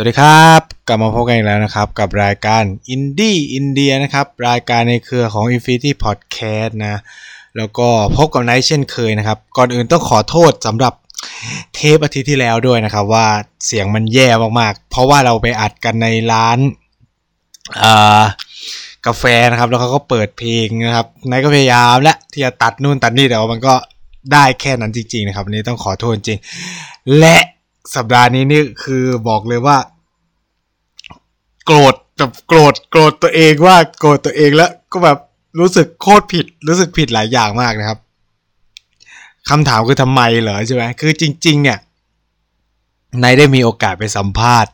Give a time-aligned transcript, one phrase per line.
[0.00, 6.96] สวัสดีครับ กลับมาพบกันอีกแล้วนะครับ กับรายการอินดี้อินเดียนะครับ รายการในเครือของ Infinity Podcast นะ
[7.56, 10.94] แล้วก็พบกับไนท์เช่นเคยนะครับ ก่อนอื่นต้องขอโทษสำหรับ
[11.74, 13.26] เทปอาทิตย์ที่แล้วด้วยนะครับ ว่า
[13.66, 14.28] เสียงมันแย่
[14.60, 16.58] มากๆ เพราะว่าเราไปอัดกันในร้าน
[19.06, 23.74] กาแฟนะครับ แล้วเขาก็เปิดเพลงนะครับไนท์ก็พยายามและที่จะตัดนู่นตัดนี่แต่ว่ามันก็
[24.32, 26.38] ได้แค่นั้นจริง ๆ นะครับวันนี้ต้องขอโทษจริง
[27.18, 27.38] และ
[27.94, 29.76] สัปดาห์นี้นี่คือบอกเลยว่า
[31.66, 35.18] โกรธแบบโกรธโกรธตัวเองว่าโกรธตัวเองแล้วก็แบบ
[35.60, 37.98] รู้สึกโคตรผิด รู้สึกผิดหลายอย่างมากนะครับ
[39.48, 41.78] คำถามคือทำไมเหรอใช่ไหมคือจริง ๆ เนี่ย
[43.22, 44.72] นายได้มีโอกาสไปสัมภาษณ์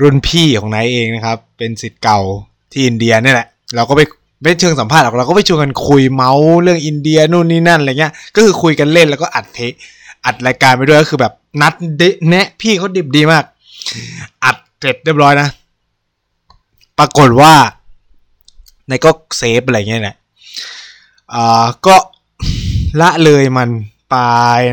[0.00, 2.20] รุ่นพี่ของนายเองนะครับ เป็นสิทธิ์เก่า
[2.72, 4.00] ที่อินเดียนี่แหละ เราก็ไป
[4.42, 9.60] ไม่เชิงสัมภาษณ์หรอกเราก็ไปชวนกันคุยเมาส์เรื่องอินเดียนู่นนี่นั่นอะไรเงี้ยก็คือคุยกันเล่นแล้วก็อัดเท
[10.24, 13.44] อัดรายการไปด้วยก็คือแบบนัดเดแนะ พี่เขาดิบดีมาก
[14.44, 15.48] อัดเสร็จเรียบร้อยนะ
[16.98, 17.52] ปรากฏว่า
[18.88, 20.16] ในก็เซฟอะไรเงี้ยแหละ
[21.34, 21.96] อ่าก็
[23.00, 23.68] ละเลยมัน
[24.10, 24.16] ไป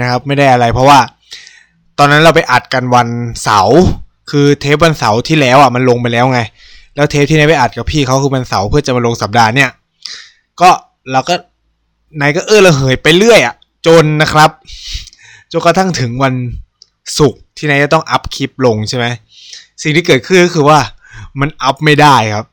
[0.02, 1.00] นะครับ ไม่ได้อะไร เพราะว่า
[1.98, 3.08] ตอนนั้นเราไปอัดกันวัน
[3.44, 3.80] เสาร์
[4.32, 6.40] คือเทปวันเสาร์ที่แล้วอะมันลงไปแล้วไง
[6.96, 9.70] แล้วเทปที่นายไปอัดกับพี่เขาคือวันเสาร์เพื่อจะมาลงสัปดาห์เนี่ย
[10.62, 10.70] ก็
[11.12, 13.56] เราก็ไนท์ก็เอ้อระเหยไปเรื่อยอะ
[13.88, 14.50] จนนะครับ
[15.52, 16.36] จนกระทั่งถึงวัน
[17.18, 19.06] ศุกร์ที่ไนท์จะต้องอัพคลิปลงใช่ไหม
[19.82, 20.80] สิ่งที่เกิดขึ้นก็คือว่า
[21.40, 22.46] มันอัพไม่ได้ครับ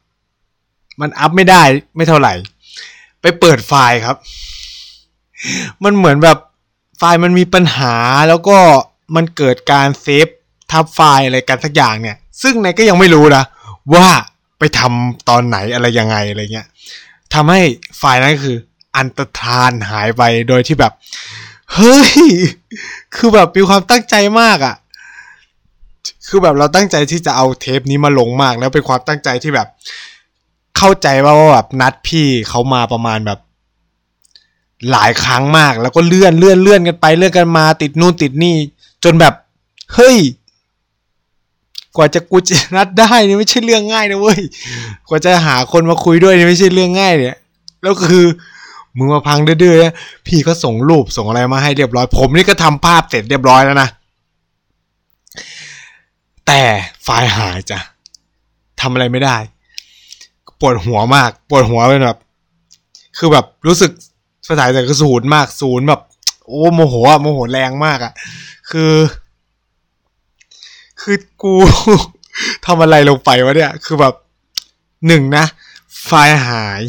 [1.00, 1.62] มันอัพไม่ได้
[1.96, 2.32] ไม่เท่าไหร่
[3.20, 4.16] ไปเปิดไฟล์ครับ
[5.84, 6.38] มันเหมือนแบบ
[6.98, 7.94] ไฟล์มันมีปัญหา
[8.28, 8.58] แล้วก็
[9.16, 10.26] มันเกิดการเซฟ
[10.70, 13.44] ทับไฟล์อะไรกันสักอย่างเนี่ย ซึ่งไนท์ก็ยังไม่รู้นะ
[13.94, 14.08] ว่า
[14.58, 16.66] ไปทำตอนไหนอะไรยังไงอะไรเงี้ย
[17.34, 17.60] ทำให้
[17.98, 18.56] ไฟล์นั้นคือ
[18.96, 20.92] อันตรธานหายไปโดยที่แบบ
[21.74, 22.10] เฮ้ย
[23.14, 24.76] คือแบบมีความตั้งใจมากอะ่ะ
[26.28, 29.68] คือแบบเราตั้งใจที่จะเอาเทปนี้มาลงมาก แล้วเป็นความตั้งใจที่แบบ
[30.76, 33.38] เข้าใจว่าว่าแบบนัดพี่เขามาประมาณแบบ
[34.90, 38.54] หลายครั้งมาก แล้วก็เลื่อนเลื่อนเลื่อนกันไปเลื่อนกันมา ติดนู่นติดนี่
[39.04, 39.34] จนแบบ
[39.94, 40.18] เฮ้ย
[41.96, 44.40] กว่าจะกูจะนัดได้นี่ไม่ใช่เรื่องง่ายนะเว้ย
[45.08, 47.36] กว่าจะหาคนมาคุยด้วยนี่ไม่ใช่เรื่องง่ายเนี่ย
[47.82, 48.24] แล้วคือ
[48.98, 53.88] มึงมาพังดื้อๆพี่ก็ส่งรูปส่งอะไรมาให้เรียบร้อย ผมนี่ก็ทำภาพเสร็จเรียบร้อยแล้วนะ
[56.46, 56.62] แต่
[57.02, 57.78] ไฟล์หายจ้ะ
[58.80, 59.36] ทำอะไรไม่ได้
[60.60, 62.18] ปวดหัวมาก ปวดหัวเป็นแบบ
[63.18, 63.90] คือแบบรู้สึก
[64.46, 66.00] ภาษาแต่ก็ศูนย์มากศูนย์แบบ
[66.46, 68.12] โอ้โมโหอะโมโหแรงมากอะ
[68.70, 68.94] คือ
[71.00, 71.54] คือกู
[72.66, 74.14] ทำอะไรลงไปวะเนี่ย คือแบบ
[75.06, 75.44] หนึ่งนะ
[76.04, 76.82] ไฟล์หาย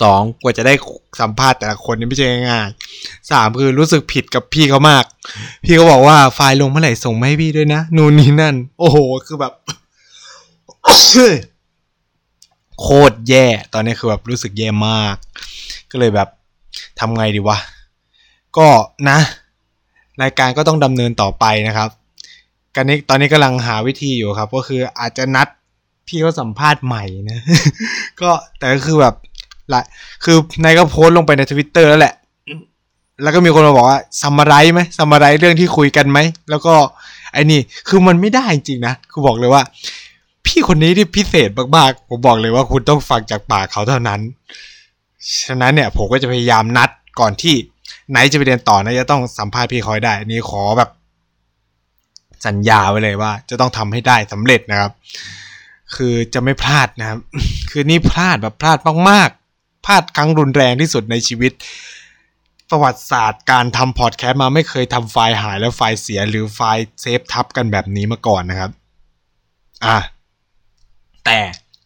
[0.00, 0.74] สองกว่าจะได้
[1.20, 2.68] สัมภาษณ์แต่ละคนนี่ไม่ใช่ง่าย
[3.30, 5.04] สามคือรู้สึกผิดกับพี่เขามาก
[5.64, 9.52] พี่เขาบอกว่าไฟล์ลงเมื่อไหร่ส่งมาให้พี่ด้วยนะ นู่นนี่นั่น โอ้โห คือแบบ
[12.80, 15.16] โคตรแย่ ตอนนี้คือแบบรู้สึกแย่มาก
[15.90, 16.28] ก็เลยแบบ
[17.00, 17.58] ทำไงดีวะ
[18.56, 18.68] ก็
[19.08, 19.18] นะ
[20.22, 21.88] รายการก็ต้องดำเนินต่อไปนะครับ
[22.74, 25.48] กันนี้ตอนนี้กำลังหาวิธีอยู่ครับ ก็คืออาจจะนัด
[26.06, 27.40] พี่เขาสัมภาษณ์ใหม่นะ
[28.20, 29.14] ก็แต่ก็คือแบบ
[29.72, 29.84] หละ
[30.24, 32.14] คือนายก็โพสต์ลงไปในทวิตเตอร์แล้วแหละ
[33.22, 36.18] แล้วก็มีคนมาบอกว่าซัมมาไรไหมซัมมาไรเรื่องที่คุยกันไหม
[36.50, 36.74] แล้วก็
[37.32, 39.62] ไอ้นี่ คือมันไม่ได้จริงนะ คือบอกเลยว่า
[40.46, 44.20] พี่คนนี้ที่พิเศษมากๆ ผมบอกเลยว่าคุณต้องฟังจากปากเขาเท่านั้น
[45.44, 46.90] ฉะนั้นเนี่ยผมก็จะพยายามนัด
[47.20, 47.54] ก่อนที่
[48.10, 50.90] ไหนจะไปเรียนต่อนะจะต้องสัมภาษณ์พี่คอยได้นี่ขอแบบ
[52.46, 54.92] สัญญาไว้เลยว่า จะต้องทำให้ได้สำเร็จนะครับ
[55.94, 57.18] คือจะไม่พลาดนะครับ
[57.70, 58.78] คือนี่พลาดแบบพลาด
[59.10, 59.45] มากๆ
[59.86, 61.52] พลาดครั้งรุนแรงที่สุดในชีวิต
[62.70, 68.70] ประวัติศาสตร์การทำพอดแคสต์มาไม่เคยทำไฟล์หายแล้วไฟล์เสียหรือไฟล์เซฟทับกันแบบนี้มาก่อนนะครับ
[69.84, 69.98] อะ
[71.24, 71.38] แต่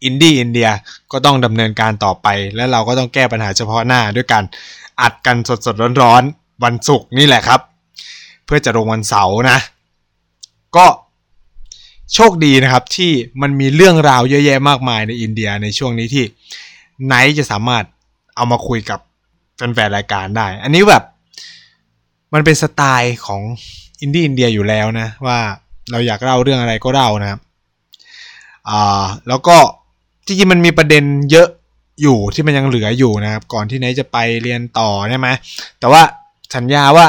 [0.05, 0.69] อินดี้อินเดีย
[1.13, 4.45] ก็ต้องดำเนินการต่อไป และเราก็ต้องแก้ปัญหาเฉพาะหน้าด้วยการ
[5.01, 7.61] อัดกันสดๆร้อนๆวันศุกร์นี่แหละครับ
[8.45, 9.59] เพื่อจะลงวันเสาร์นะ
[10.77, 10.87] ก็
[12.15, 13.13] โชคดีนะครับที่
[13.43, 16.25] มันมีเรื่องราวเยอะแยะมากมายในอินเดียในช่วงนี้ที่
[17.07, 17.85] ไนท์จะสามารถ
[18.37, 19.01] เอามาคุยกับ
[19.57, 21.05] แฟนๆรายการได้ อันนี้แบบ
[22.35, 23.43] มันเป็นสไตล์ของ
[24.01, 25.39] อินดี้อินเดียอยู่แล้วนะ ว่า
[25.91, 27.41] เราอยากเล่าเรื่องอะไรก็เล่านะครับ
[28.71, 29.57] อ่าแล้วก็
[30.27, 31.49] จริงๆมันมีประเด็นเยอะ
[32.03, 35.29] อยู่ที่มันยังเหลืออยู่นะครับ ก่อนที่ไนท์จะไปเรียนต่อใช่ไหม
[35.79, 36.03] แต่ว่า
[36.57, 37.07] สัญญาว่า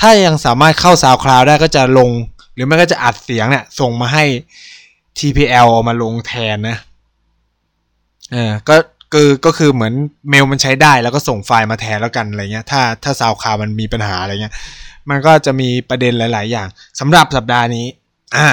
[0.00, 2.10] ถ้ายังสามารถเข้า SoundCloud ได้ก็จะลง
[2.54, 4.24] หรือไม่ก็จะอัดเสียงเนี่ยส่งมาให้
[5.18, 6.76] TPL เอามาลงแทนนะ
[8.32, 8.74] เออก็
[9.12, 9.94] คือก็คือเหมือน
[10.30, 14.54] เมลมันใช้ได้แล้วก็ส่งไฟล์มาแทนแล้วกันอะไรเงี้ยถ้าถ้าซาวคามันมีปัญหาอะไรเงี้ย
[15.10, 16.68] มันก็จะมีประเด็นหลาย ๆ อย่าง
[17.00, 17.86] สำหรับสัปดาห์นี้
[18.36, 18.48] อ่า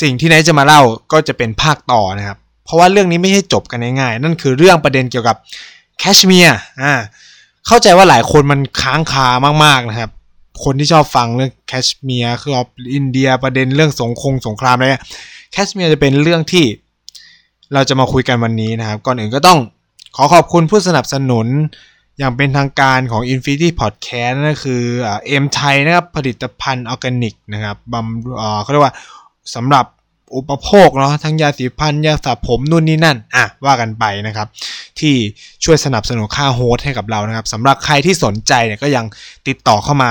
[0.00, 0.80] สิ่งที่ไนท์จะมาเล่า
[1.12, 5.36] ก็จะเป็นภาคต่อนะครับ เพราะว่าเรื่องนี้ไม่ใช่จบกันง่ายๆนั่นคือเรื่องประเด็นเกี่ยวกับ
[5.98, 6.94] แคชเมียร์อ่า
[7.66, 9.28] เข้าใจว่าหลายคนมันค้างคา
[9.64, 10.10] มาก ๆ นะครับ
[10.64, 12.52] คนที่ชอบฟังเรื่องแคชเมียร์คือ
[12.94, 14.86] อินเดียประเด็นเรื่องสงคงสงครามอะไร
[15.52, 16.64] แคชเมียร์จะเป็นเรื่องที่
[17.74, 19.58] เราจะมาคุยกันวันนี้นะครับ ก่อนอื่นก็ต้อง
[20.16, 21.46] ขอขอบคุณผู้สนับสนุน
[22.18, 24.82] อย่างเป็นทางการของ Infinity Podcast นั่นคือ
[25.26, 28.94] เอ็มไทยนะครับ ผลิตภัณฑ์ออร์แกนิกนะครับบำเขาเรียกว่า
[29.54, 29.84] สำหรับ
[30.36, 34.48] อุปโภคเนาะทั้งยาสีฟันยาสระผมนู่นนี่นั่น อะ ว่ากันไปนะครับ
[34.98, 35.14] ที่
[35.64, 39.04] ช่วยสนับสนุนค่าโฮสให้กับเรานะครับสำหรับใครที่สนใจเนี่ยก็ยัง
[39.48, 40.10] ติดต่อเข้ามา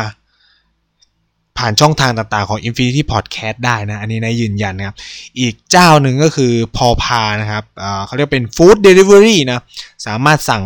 [1.59, 4.95] ผ่านช่องทางต่างๆของ Infinity Podcast ได้นะ อันนี้นายยืนยันนะครับ
[5.39, 7.63] อีกเจ้าหนึ่งก็คือพอพานะครับ
[8.05, 9.63] เขาเรียกเป็น Food Delivery นะ
[10.07, 10.63] สามารถสั่ง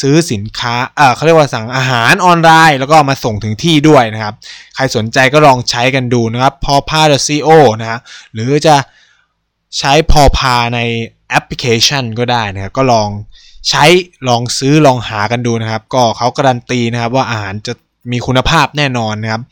[0.00, 0.74] ซื้อสินค้า
[1.14, 4.34] เขาเรียกว่าสั่งอาหารออนไลน์ แล้วก็มาส่งถึงที่ด้วยนะครับ
[4.74, 7.48] ใครสนใจก็ลองใช้กันดูนะครับพอพา .co
[7.80, 8.00] นะฮะ
[8.32, 8.76] หรือจะ
[9.78, 10.80] ใช้พอพาใน
[11.28, 13.08] แอปพลิเคชันก็ได้นะครับ ก็ลอง
[13.68, 13.84] ใช้
[14.28, 17.72] ลองซื้อลองหากันดูนะครับ ก็เขาการันตีนะครับว่าอาหารจะ
[18.12, 19.42] มีคุณภาพแน่นอนนะครับ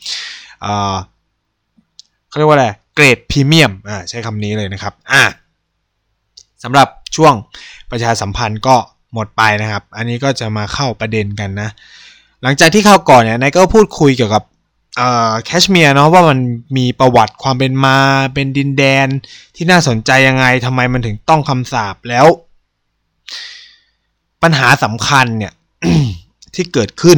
[2.27, 5.23] เขาเรียกว่าอะไรเกรดพรีเมียมอ่าใช้คำนี้เลยนะครับอ่า
[6.63, 7.33] สำหรับช่วง
[7.91, 8.75] ประชาสัมพันธ์ก็
[9.13, 11.69] หมดไปนะครับ อันนี้ก็จะมาเข้าประเด็นกันนะ
[12.43, 14.43] หลังจากที่เข้าก่อนเนี่ยนายก็พูดคุยเกี่ยวกับ
[15.45, 16.39] แคชเมียร์เนาะว่ามัน
[16.77, 17.97] มีประวัติความเป็นมา
[18.33, 19.07] เป็นดินแดน
[19.55, 22.25] ที่น่าสนใจยังไงทำไมมันถึงต้องคำสาปแล้ว
[24.43, 25.53] ปัญหาสำคัญเนี่ย
[26.55, 27.17] ที่เกิดขึ้น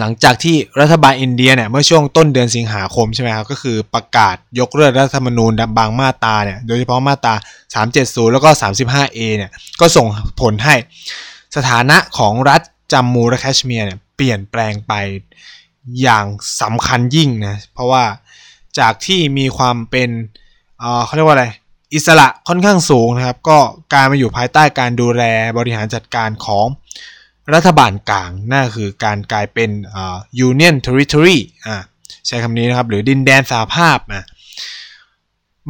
[0.00, 7.34] หลังจากที่รัฐบาลอินเดียเนี่ยเมื่อช่วงต้นเดือนสิงหาคมใช่ไหมครับก็คือประกาศยกเลิกรัฐธรรมนูญบางมาตราเนี่ยโดยเฉพาะมาตรา
[7.84, 9.50] 370 แล้วก็ 35A เนี่ย
[9.80, 10.06] ก็ส่ง
[10.40, 10.74] ผลให้
[11.56, 12.60] สถานะของรัฐ
[12.92, 14.92] จัมมูและแคชเมียร์เนี่ยเปลี่ยนแปลงไป
[16.02, 16.26] อย่าง
[16.62, 18.04] สำคัญยิ่งนะเพราะว่า
[18.78, 20.08] จากที่มีความเป็น
[21.04, 21.46] เขาเรียกว่าอะไร
[21.94, 23.58] อิสระค่อนข้างสูงนะครับ ก็
[23.92, 25.22] การมาอยู่ภายใต้การดูแล
[25.58, 26.66] บริหารจัดการของ
[27.54, 29.70] รัฐบาลกลางนั่นคือการกลายเป็น
[30.48, 31.76] Union Territory อ่า
[32.26, 34.24] ใช้คำนี้นะครับ หรือดินแดนสหภาพอะ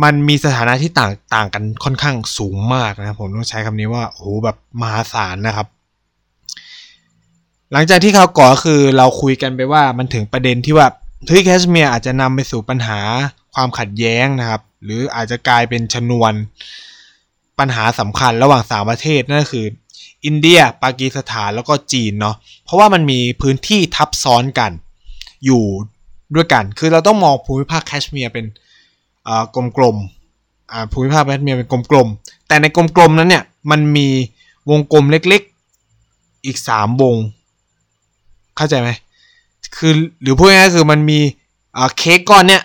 [0.02, 5.66] มันมีสถานะที่ต่างต่างกันค่อนข้างสูงมากนะผมต้องใช้คำนี้ว่าโอ้โหแบบมหาศาลนะครับ
[7.72, 10.86] หลังจากที่เขาก่อคือเราคุยกันไปว่ามันถึงประเด็นที่ว่า
[11.26, 13.00] ทวีแคชเมียร์อาจจะนำไปสู่ปัญหา
[13.54, 16.32] ความขัดแย้งนะครับ หรืออาจจะกลายเป็นชนวน
[17.58, 19.66] ปัญหาสำคัญระหว่างสามประเทศนั่นคือ
[20.26, 24.72] อินเดีย ปากีสถานแล้วก็จีนเนาะเพราะว่ามันมีพื้นที่ทับซ้อนกัน
[25.44, 25.64] อยู่
[26.34, 28.46] ด้วยกัน คือเราต้องมองภูมิภาคแคชเมียร์เป็น
[29.76, 34.08] กลมๆภูมิภาคแคชเมียร์เป็นกลมๆ แต่ในกลมๆนั้นเนี่ยมันมี
[34.70, 37.16] วงกลมเล็กๆอีกสามวง
[38.56, 38.90] เข้าใจไหม
[39.76, 39.92] คือ
[40.22, 41.18] หรือพูดง่ายๆคือมันมี
[41.98, 42.62] เค้กก้อนเนี่ย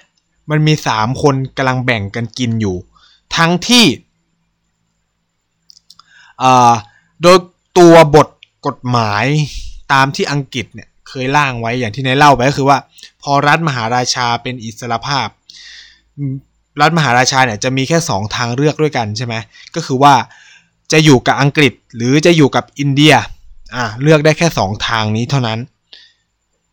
[0.51, 2.75] มันมีสามคนกำลังแบ่งกันกินอยู่
[3.35, 3.85] ทั้งที่
[7.21, 7.37] โดย
[7.79, 8.27] ตัวบท
[8.67, 9.25] กฎหมาย
[9.93, 12.77] ตามที่อังกฤษเนี่ยเคยร่างไว้อย่างที่นายเล่าไปก็คือว่า
[13.23, 15.27] พอรัฐมหาราชาเป็นอิสรภาพ
[16.81, 19.35] รัฐมหาราชาเนี่ยจะมีแค่ 2 ทางเลือกด้วยกันใช่ไหม
[19.75, 20.13] ก็คือว่า
[20.91, 23.13] จะอยู่กับอังกฤษหรือจะอยู่กับอินเดีย
[23.75, 25.59] อ่าเลือกได้แค่ 2 ทางนี้เท่านั้น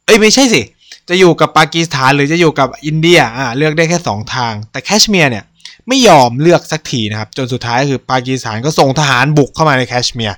[0.04, 0.62] เอ้ยไม่ใช่สิ
[1.08, 5.44] จะอยู่กับปากีสถานหรือจะอยู่กับอินเดียอ่าเลือกได้แค่ 2 ทาง แต่แคชเมียร์เนี่ย
[5.88, 10.36] ไม่ยอมเลือกสักทีนะครับ จนสุดท้ายคือปากีสถานก็ส่งทหารบุกเข้ามาในแคชเมียร์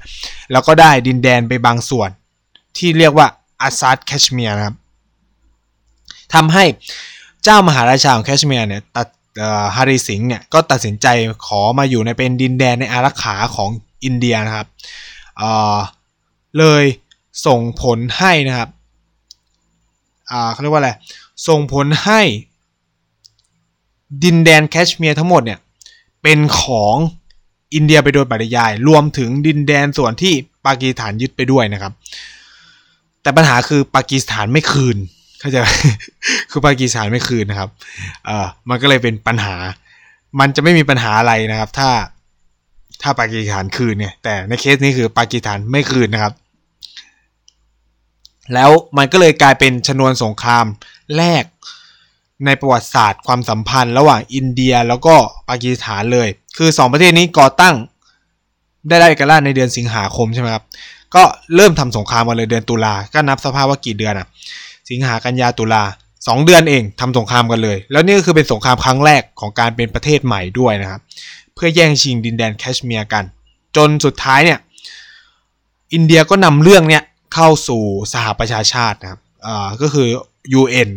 [0.53, 2.11] แล้วก็ได้ดินแดนไปบางส่วน
[2.77, 3.27] ที่เรียกว่า
[3.61, 4.77] อาซาดแคชเมียร์นะครับ
[6.35, 6.65] ทำให้
[7.45, 9.09] เจ้ามหาราชาของแคชเมียร์เนี่ยตัด
[9.75, 11.07] ฮาริสิงห์เนี่ยก็ตัดสินใจ
[11.47, 13.71] ขอมาอยู่ในเป็นดินแดนในอารักขาของ
[14.05, 14.67] อินเดียนะครับ
[15.39, 16.85] เเลย
[17.47, 18.71] ส่งผลให้นะครับ
[20.53, 20.93] เขาเรียกว่าอะไร
[21.49, 22.21] ส่งผลให้
[24.25, 25.59] ดินแดนแคชเมียร์ทั้งหมดเนี่ย
[26.23, 26.97] เป็นของ
[27.75, 30.35] อินเดียไปโดยปริยาย รวมถึงดินแดนส่วนที่
[30.67, 31.93] ปากีสถานยึดไปด้วยนะครับ
[33.23, 34.97] แต่ปัญหาคือปากีสถานไม่คืน
[35.41, 35.57] เข้าใจ
[36.51, 37.71] คือปากีสถานไม่คืนนะครับ
[38.27, 39.57] เออมันก็เลยเป็นปัญหา
[40.41, 41.91] มันจะไม่มีปัญหาอะไรนะครับ ถ้า
[43.03, 46.33] ถ้าปากีสถานคืนเนี่ย แต่ในเคสนี้คือปากีสถานไม่คืนนะครับ
[48.55, 50.67] แล้วมันก็เลยกลายเป็นชนวนสงคราม
[51.17, 51.45] แรก
[52.47, 55.15] ในประวัติศาสตร์ความสัมพันธ์ระหว่างอินเดียแล้วก็
[55.49, 57.75] ปากีสถานเลย คือ 2 ประเทศนี้ก่อตั้ง
[58.89, 60.65] ได้ได้กันล่าในเดือนสิงหาคมใช่ไหมครับ
[61.15, 61.23] ก็
[61.57, 64.27] เริ่มทำสงครามมาเลยเดือนตุลา ก็นับสภาพว่ากี่เดือนอะ
[64.91, 65.83] สิงหากันยาตุลา
[66.29, 71.01] สองเดือนเองทำสงครามกันเลย แล้วนี่ก็คือเป็นสงครามครั้งแรกของการเป็นประเทศใหม่ด้วยนะครับ
[71.55, 73.25] เพื่อแย่งชิงดินแดนแคชเมียร์กัน
[73.77, 74.59] จนสุดท้ายเนี่ย
[75.93, 77.03] อินเดียก็นำเรื่องเนี้ย
[77.35, 77.83] เข้าสู่
[78.13, 80.07] สหประชาชาตินะครับอ่าก็คือ
[80.61, 80.91] UN น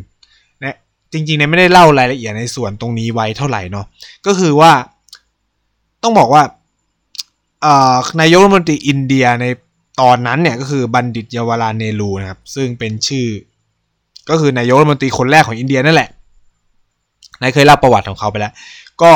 [1.13, 3.85] จริงๆเนี่ยไม่ได้เล่ารายละเอียดในส่วนตรงนี้ไว้เท่าไหร่เนาะ
[4.25, 4.71] ก็คือว่า
[6.03, 6.43] ต้องบอกว่า
[8.21, 9.45] นายกรัฐมนตรีอินเดียใน
[10.01, 13.27] ตอนนั้นเนี่ยก็คือบัณฑิตเยาวหราลเนห์รูนะครับ ซึ่งเป็นชื่อ
[14.29, 16.09] ก็คือนายกรัฐมนตรีคนแรกของอินเดียนั่นแหละ
[17.41, 18.53] นายเคยเล่าประวัติของเขาไปแล้ว
[19.01, 19.13] ก็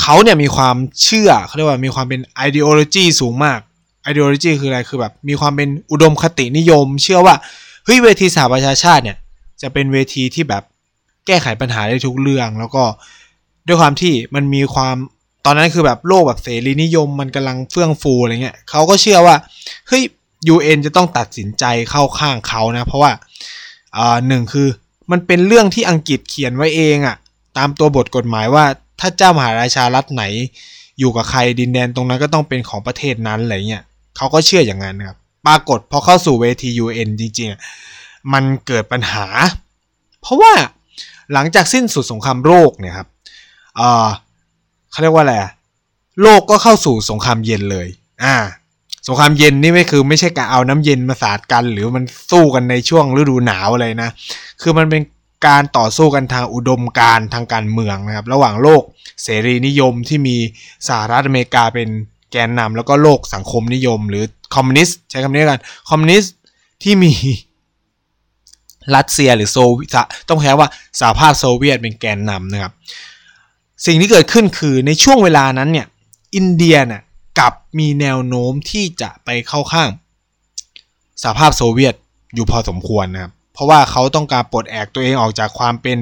[0.00, 3.58] เขาเนี่ยมีความเชื่อเขาเรียกว่ามีความเป็น ideology สูงมาก
[4.10, 7.34] ideology คืออะไรคือแบบมีความเป็นอุดมคตินิยม เชื่อว่า
[7.84, 9.16] เฮ้ยเวทีสหประชาชาติเนี่ย
[9.62, 10.62] จะเป็นเวทีที่แบบ
[11.26, 12.84] แก้ไขปัญหาได้ทุกเรื่อง แล้วก็
[13.66, 14.96] ด้วยความที่มันมีความ
[15.44, 19.36] ตอนนั้นคือแบบโลกแบบเสรีนิยมมันกำลังเฟื่องฟูอะไรเงี้ยเขาก็เชื่อว่า
[19.88, 20.02] เฮ้ย
[20.54, 23.12] UN จะต้องตัดสินใจเข้าข้างเขานะ เพราะว่า
[23.96, 24.68] อ่าหนึ่งคือ
[25.10, 27.16] มันเป็นเรื่องที่อังกฤษเขียนไว้เองอะ
[27.56, 28.64] ตามตัวบทกฎหมายว่า
[29.00, 30.24] ถ้าเจ้ามหาราชารัฐไหน
[30.98, 33.82] อยู่กับใครดินแดนตรงนั้นก็ต้องเป็นของประเทศนั้นอะไรเงี้ย
[34.16, 35.16] เขาก็เชื่ออย่างนั้นครับ
[35.46, 37.54] ปรากฏพอเข้าสู่เวที UN จริงๆ
[38.32, 39.26] มันเกิดปัญหา
[40.22, 40.52] เพราะว่า
[41.32, 43.08] หลังจากสิ้นสุดสงครามโลกเนี่ยครับ
[43.80, 44.08] อ่า
[44.90, 45.34] เขาเรียกว่าอะไร
[46.22, 47.88] โลกก็เข้าสู่สงครามเย็นเลย
[48.24, 48.36] อ่า
[49.08, 54.10] สงครามเย็นนี่ไม่คือไม่ใช่การเอาน้ำเย็นมาสาดกัน หรือมันสู้กันในช่วงฤดูหนาวอะไรนะ
[54.62, 55.02] คือมันเป็น
[55.46, 58.82] การต่อสู้กันทางอุดมการทางการเมืองนะครับ ระหว่างโลก
[59.22, 60.36] เสรีนิยมที่มี
[60.88, 61.88] สหรัฐอเมริกาเป็น
[62.32, 64.24] แกนนำแล้วก็โลกสังคมนิยม หรือ
[64.54, 66.32] คอมมิวนิสต์ใช้คำนี้กันคอมมิวนิสต์
[66.82, 67.12] ที่มี
[68.94, 69.56] รัสเซียหรือโซ
[70.28, 70.68] ต้องแปลว่า
[71.00, 72.72] สหภาพโซเวียตเป็นแกนนำนะครับ
[73.86, 75.86] สิ่งที่เกิดขึ้นคือในช่วงเวลานั้นเนี่ย
[76.34, 77.02] อินเดียน่ะ
[77.38, 79.90] กับมีแนวโน้มที่จะไปเข้าข้าง
[81.22, 81.94] สหภาพโซเวียต
[82.34, 85.98] อยู่พอสมควรนะครับเพราะว่าเขาต้องการปลดแอกตัวเองออกจากความเป็น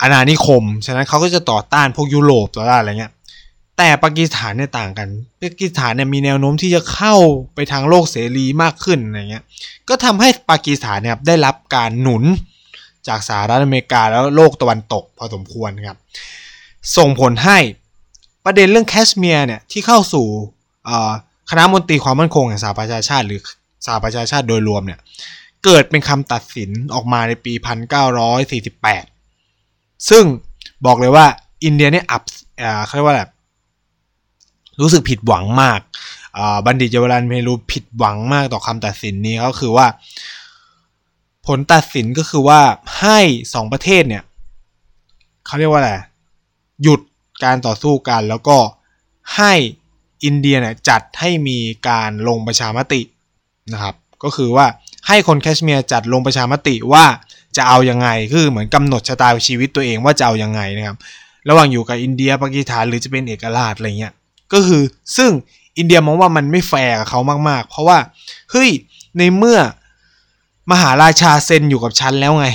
[0.00, 3.12] อาณานิคม ฉะนั้นเขาก็จะต่อต้านพวกยุโรปต่อต้านอะไรเงี้ย
[3.78, 5.08] แต่ปากีสถานเนี่ยต่างกัน
[5.42, 7.14] ปากีสถานเนี่ยมีแนวโน้มที่จะเข้า
[7.54, 9.44] ไปทางโลกเสรีมากขึ้นอะไรเงี้ย
[9.88, 12.24] ก็ทำให้ปากีสถานเนี่ยได้รับการหนุน
[13.08, 15.98] จากสหรัฐอเมริกาแล้วโลกตะวันตกพอสมควรครับ
[16.96, 17.58] ส่งผลให้
[18.44, 20.26] ประเด็นเรื่องแคชเมียร์เนี่ยที่เข้าสู่
[21.50, 23.40] คณะมนตรีความมั่นคงแห่งสหประชาชาติ หรือ
[23.86, 24.98] สหประชาชาติโดยรวมเนี่ย
[25.64, 27.52] เกิดเป็นคำตัดสินออกมาในปี
[29.20, 30.24] 1948 ซึ่ง
[30.86, 31.26] บอกเลยว่า
[31.64, 32.22] อินเดียเนี่ยอับ
[32.86, 33.30] เขาเรียกว่าแบบ
[34.80, 35.80] รู้สึกผิดหวังมาก
[36.66, 39.86] บัณฑิตเยาวรันเมรูผิดหวังมากต่อคำตัดสินนี้ก็คือว่า
[41.46, 42.60] ผลตัดสินก็คือว่า
[43.00, 43.18] ให้
[43.54, 44.22] สองประเทศเนี่ย
[45.46, 45.92] เขาเรียกว่าอะไร
[46.82, 47.00] หยุด
[47.44, 48.58] การต่อสู้กัน แล้วก็
[49.36, 49.52] ให้
[50.24, 53.00] อินเดียเนี่ยจัดให้มีการลงประชามติ
[53.72, 54.66] นะครับ ก็คือว่า
[55.08, 57.04] ให้คนแคชเมียร์จัดลงประชามติว่า
[57.56, 60.96] จะเอายังไงคือเหมือนกำหนดชะตาชีวิตตัวเองว่าจะเอายังไงนะครับ
[61.48, 64.14] ระหว่างอยู่กับอินเดียปากีสถานหรือจะเป็นเอกราชอะไรเงี้ย
[64.54, 64.82] ก็คือ
[65.16, 65.30] ซึ่ง
[65.78, 67.98] อินเดียมองว่ามันไม่แฟร์กับเขามาก ๆ เพราะว่า
[68.50, 68.70] เฮ้ย
[69.18, 69.58] ในเมื่อ
[70.70, 72.48] มหาราชาเซ็นอยู่กับฉันแล้วไง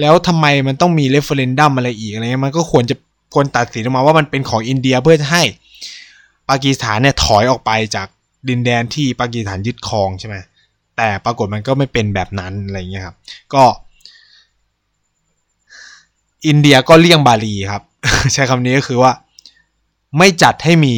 [0.00, 2.96] แล้วทำไมมันต้องมี referendum อะไรอีกอะไรเงี้ยมันก็ควรจะ
[3.34, 5.42] ควรตัดสินออกมาว่ามันเป็นของอินเดียเพื่อให้
[6.48, 8.08] ปากีสถานเนี่ยถอยออกไปจาก
[8.48, 10.36] ดินแดนที่ปากีสถานยึดครองใช่ไหม
[10.96, 13.16] แต่ปรากฏมันก็ไม่เป็นแบบนั้นอะไรเงี้ยครับ
[13.54, 13.64] ก็
[16.46, 17.82] อินเดียก็เลี่ยงบาลีครับ
[18.32, 19.12] ใช้คำนี้ก็คือว่า
[20.18, 20.94] ไม่จัดให้มี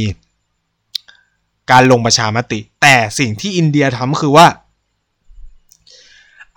[1.71, 4.47] การลงประชามติ แต่สิ่งที่อินเดียทำคือว่า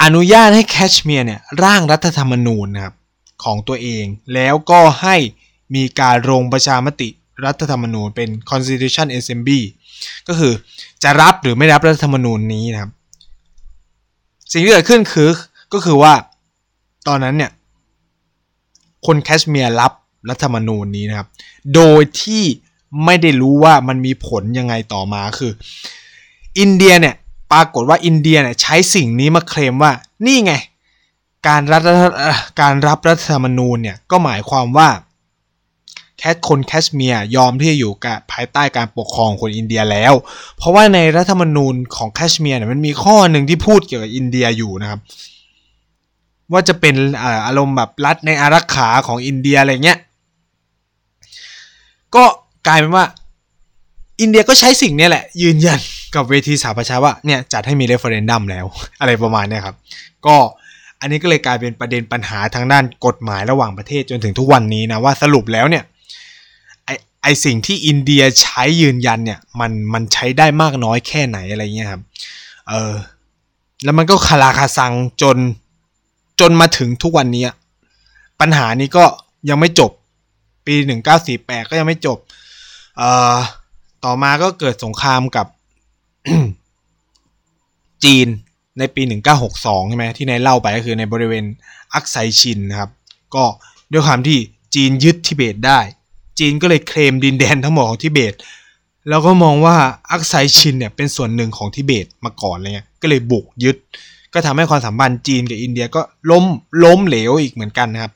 [0.03, 2.96] อนุญาตให้แคชเมียร์เนี่ยร่างรัฐธรรมนูญนะครับ
[3.43, 5.15] ของตัวเอง แล้วก็ให้
[5.75, 7.10] มีการลงประชามติ
[7.46, 9.62] รัฐธรรมนูญเป็น Constitution Assembly
[10.27, 10.53] ก็คือ
[11.03, 12.91] จะรับหรือไม่รับรัฐธรรมนูญนี้นะครับ
[14.51, 15.29] สิ่งที่เกิดขึ้นคือ
[15.74, 16.13] ก็คือว่า
[17.08, 17.51] ตอนนั้นเนี่ย
[19.05, 19.93] คนแคชเมียร์รับ
[20.29, 21.27] รัฐธรรมนูญนี้นะครับ
[21.75, 22.43] โดยที่
[23.05, 25.51] ไม่ได้รู้ว่ามันมีผลยังไงต่อมาคือ
[26.59, 27.15] อินเดียเนี่ย
[27.51, 29.91] ปรากฏว่าอินเดียเนี่ยใช้สิ่งนี้มาเคลมว่า
[30.25, 30.53] นี่ไง
[31.47, 31.81] การรับ
[32.62, 34.89] การรับรัฐธรรมนูญเนี่ยก็หมายความว่า
[36.19, 40.13] แค่คนแคชเมียร์ยอมที่จะอยู่กับภายใต้การปกครองคนอินเดียแล้ว
[40.57, 45.00] เพราะว่าในรัฐธรรมนูญของแคชเมียร์เนี่ยมันมีข้อหนึ่งที่พูดเกี่ยวกับอินเดียอยู่นะครับ
[46.51, 46.95] ว่าจะเป็น
[47.45, 50.00] อารมณ์แบบรัฐในอารักขาของอินเดียอะไรเงี้ย
[52.15, 52.25] ก็
[52.67, 53.05] กลายเป็นว่า
[54.22, 55.79] อินเดียก็ใช้สิ่งนี้แหละ ยืนยัน
[56.15, 58.65] กับเวทีสหประชาว่าเนี่ยจัดให้มี referendum แล้ว
[59.00, 59.75] อะไรประมาณนี้ครับ
[60.25, 60.36] ก็
[61.00, 65.84] อันนี้ก็เลยกลายเป็นประเด็นปัญหาทางด้านกฎหมายระหว่างประเทศจนถึงทุกวันนี้นะว่าสรุปแล้วเนี่ย
[66.86, 66.89] ไอ
[67.24, 72.01] ไอสิ่งที่อินเดียใช้ยืนยันเนี่ยมันมันใช้ได้มากน้อยแค่ไหนอะไรเงี้ยครับ
[72.70, 72.93] เออ
[73.84, 75.38] แล้วมันก็คาราคาซังจน
[76.39, 77.43] จนมาถึงทุกวันนี้
[78.39, 79.05] ปัญหานี้ก็
[79.50, 79.91] ยังไม่จบ
[80.65, 80.75] ปี
[81.22, 82.17] 1948 ก็ยังไม่จบ
[82.97, 83.38] เอ่อ
[84.05, 85.47] ต่อมาก็เกิดสงครามกับ
[88.03, 88.27] จีน
[88.79, 89.01] ในปี
[89.45, 91.45] 1962 ใช่ไหมที่นายเล่าไปก็คือในบริเวณ
[91.93, 92.89] อักไซชินนะครับ
[93.35, 93.43] ก็
[93.91, 94.38] ด้วยความที่
[94.75, 95.79] จีนยึดทิเบตได้
[96.39, 98.33] จีนก็เลยเคลมดินแดนทั้งหมดของทิเบต
[99.09, 99.75] แล้วก็มองว่า
[100.12, 103.77] อักไซชินเนี่ยเป็นส่วนหนึ่งของทิเบตมาก่อนอะไรเงี้ยก็เลยบุกยึด
[104.33, 106.45] ก็ทำให้ความสัมพันธ์จีนกับอินเดียก็ล้ม
[106.83, 108.13] ล้มเหลวอีกเหมือนกันนะครับ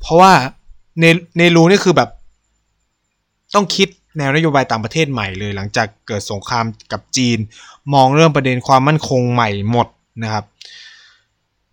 [0.00, 0.32] เพราะว่า
[1.00, 1.04] ใน
[1.38, 2.10] ในรูนี่คือแบบ
[3.54, 7.38] ต้องคิดแนวนโยบายต่างประเทศใหม่เลย หลังจากเกิดสงครามกับจีน
[7.94, 9.86] มองเรื่องประเด็นความมั่นคงใหม่หมด
[10.22, 10.44] นะครับ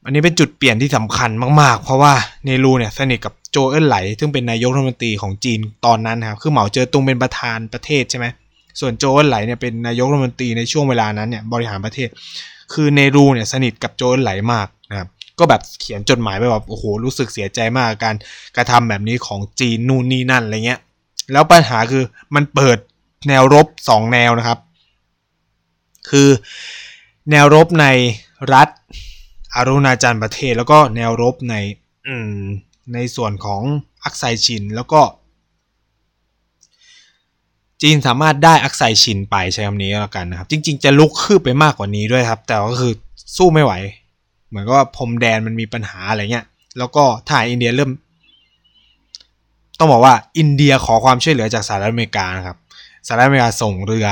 [0.05, 1.29] อันนี้เป็นจุดเปลี่ยนที่สำคัญ
[1.61, 2.13] มาก ๆ เพราะว่า
[2.45, 8.25] เนรูเนี่ยสนิทกับโจเอินไหล ซึ่งเป็นนายกรัฐมนตรีของจีนตอนนั้นครับคือเหมาเจอตุงเป็นประธานประเทศใช่ไหม
[8.79, 12.09] ส่วนโจเอินไหลเนี่ยเป็นนายกรัฐมนตรีในช่วงเวลานั้นเนี่ยบริหารประเทศ
[12.73, 15.09] คือเนรูเนี่ยสนิทกับโจเอินไหลมากนะครับ
[15.39, 18.15] ก็แบบเขียนจดหมายไปแบบโอ้โหรู้สึกเสียใจมากการ
[18.57, 20.79] กระทำแบบนี้ของจีนนู่นนี่นั่นอะไรเงี้ย
[21.31, 22.03] แล้วปัญหาคือ
[22.35, 22.77] มันเปิด
[23.27, 24.59] แนวรบสองแนวนะครับ
[26.09, 26.29] คือ
[27.31, 27.85] แนวรบใน
[28.53, 28.69] รัฐ
[29.55, 31.55] อารุณาจันประเทศ แล้วก็แนวรบใน
[32.93, 33.61] ในส่วนของ
[34.03, 35.01] อักไซชิน แล้วก็
[37.81, 42.93] จีนสามารถได้อักไซชินไปใช้คำนี้แล้วกันนะครับ จริง ๆ จะลุกคืบไปมากกว่านี้ด้วยครับ แต่ก็คือ
[43.37, 43.73] สู้ไม่ไหว
[44.47, 46.45] เหมือนก็พรมแดนมันมีปัญหาอะไรเงี้ย
[46.77, 47.91] แล้วก็ทหารอินเดียเริ่ม
[49.79, 52.57] ต้องบอกว่าอินเดียขอความช่วยเหลือจากสหรัฐอเมริกานะครับ
[53.07, 54.07] สหรัฐอเมริกาส่งเรือ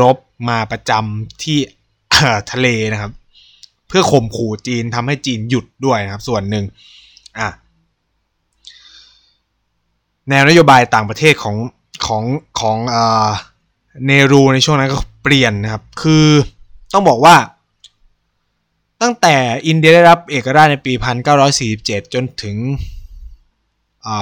[0.00, 0.16] รบ
[0.48, 1.58] มาประจำที่
[2.52, 3.12] ทะเลนะครับ
[3.88, 6.64] เพื่อข่มขู่จีนทำให้จีนหยุดด้วยนะครับ ส่วนหนึ่ง
[7.38, 7.48] อะ
[10.28, 11.56] แนวนโยบายต่างประเทศของ
[12.06, 12.24] ของ
[12.60, 12.78] ของ
[14.06, 16.26] เนรูในช่วงนั้นก็เปลี่ยนนะครับ คือ
[16.92, 17.36] ต้องบอกว่า
[19.02, 19.36] ตั้งแต่
[19.66, 20.92] อินเดียได้รับเอกราชในปี
[21.52, 22.56] 1947 จนถึง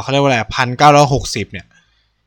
[0.00, 1.66] เขาเรียกว่าอะไรพันเก้าร้อยหกสิบเนี่ย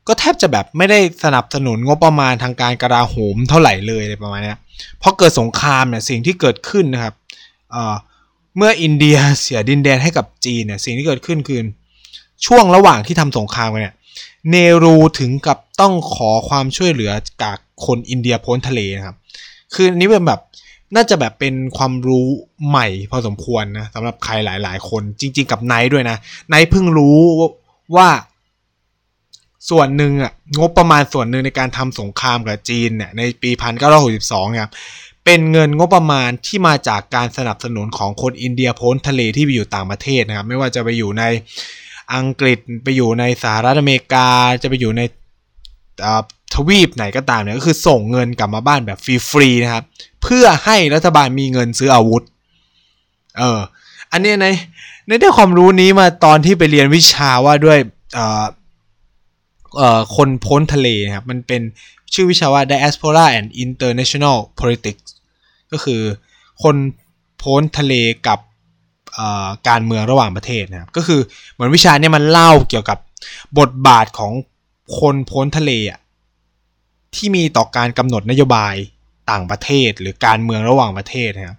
[0.07, 4.53] ก็แทบจะแบบไม่ได้สนับสนุนงบประมาณทางการกระดาโหมเท่าไหร่เลยอะไรประมาณนี้
[4.99, 7.13] เพราะเกิดสงครามเนี่ยสิ่งที่เกิดขึ้นนะครับ
[8.57, 11.59] เมื่ออินเดียเสียดินแดนให้กับจีนเนี่ยสิ่งที่เกิดขึ้นคือ
[12.45, 13.95] ช่วงระหว่างที่ทำสงครามกันเนี่ย
[14.49, 17.11] เนรูถึงกับต้องขอความช่วยเหลือ
[17.43, 19.15] จากคนอินเดียพ้นทะเลนะครับ
[19.73, 20.39] คือนี้เป็นแบบ
[20.95, 22.27] น่าจะแบบเป็นความรู้
[22.67, 26.17] ใหม่พอสมควรนะสำหรับใครหลาย ๆ คนจริง ๆ กับไนท์ด้วยนะ
[26.49, 27.19] ไนท์เพิ่งรู้
[27.95, 28.09] ว่า
[29.69, 34.67] ส่วนหนึ่งอะงบประมาณส่วนหนึ่งในการทำสงครามกับจีนเนี่ยในปีพันเก้าร้อยหกสิบสองเนี่ย
[35.25, 41.23] เป็นเงินงบประมาณที่มาจากการสนับสนุนของคนอินเดียพ้นทะเลที่ไปอยู่ต่างประเทศนะครับ ไม่ว่าจะไปอยู่ใน
[42.15, 44.27] อังกฤษไปอยู่ในสหรัฐอเมริกา
[44.63, 45.01] จะไปอยู่ใน
[46.53, 48.99] ทวีปไหนก็ตามเนี่ยก็คือส่งเงินกลับมาบ้านแบบ
[49.31, 49.83] ฟรีๆนะครับ
[50.27, 52.23] เพื่อให้รัฐบาลมีเงินซื้ออาวุธ
[53.37, 53.59] เออ
[54.11, 54.47] อันนี้ใน
[55.07, 57.79] ในได้ความรู้นี้มาตอนที่ไปเรียนวิชาว่าด้วย
[58.13, 58.45] เอ่อ
[59.77, 61.61] เอ่อคนพ้นทะเลนะครับ มันเป็น
[62.13, 65.07] ชื่อวิชาว่า diaspora and international politics
[65.71, 66.01] ก็คือ
[66.63, 66.75] คน
[67.43, 67.93] พ้นทะเล
[68.27, 68.39] กับ
[69.69, 71.19] การเมืองระหว่างประเทศนะครับ ก็คือ
[71.53, 72.97] เหมือนวิชาเนี่ยมันเล่าเกี่ยวกับ
[73.59, 74.31] บทบาทของ
[74.99, 75.99] คนพ้นทะเลอะ
[77.15, 78.75] ที่มีต่อการกำหนดนโยบาย
[79.31, 81.57] ต่างประเทศหรือการเมืองระหว่างประเทศนะครับ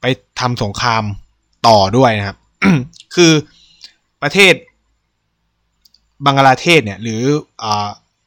[0.01, 0.05] ไป
[0.41, 1.03] ทำสงคราม
[1.69, 2.39] ต่อด้วยนะครับ
[3.15, 3.33] คือ
[4.23, 4.55] ประเทศ
[6.25, 7.23] บังกลาเทศเนี่ยหรือ
[7.63, 7.65] อ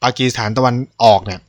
[0.02, 1.40] ปากีสถานตะวันออกเนี่ย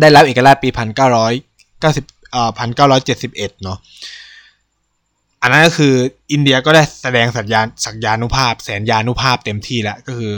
[0.00, 1.32] ได้รับเอกราชปีพันเก้าร้อย
[1.80, 3.78] เก้าสิบอ่อพันเก้าร้อยเจ็ดสิบเอ็ดเนาะ
[5.42, 5.94] อันนั้นก็คือ
[6.32, 10.34] อินเดียก็ได้แสดงสัญญาณสัญญานุภาพ แสนยานุภาพเต็มที่แล้วก็คือ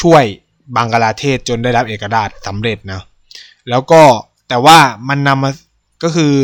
[0.00, 0.24] ช่วย
[0.76, 3.02] บังกลาเทศจนได้รับเอกราชสำเร็จนะ
[3.70, 4.02] แล้วก็
[4.48, 5.50] แต่ว่ามันนำมา
[6.02, 6.34] ก็คือ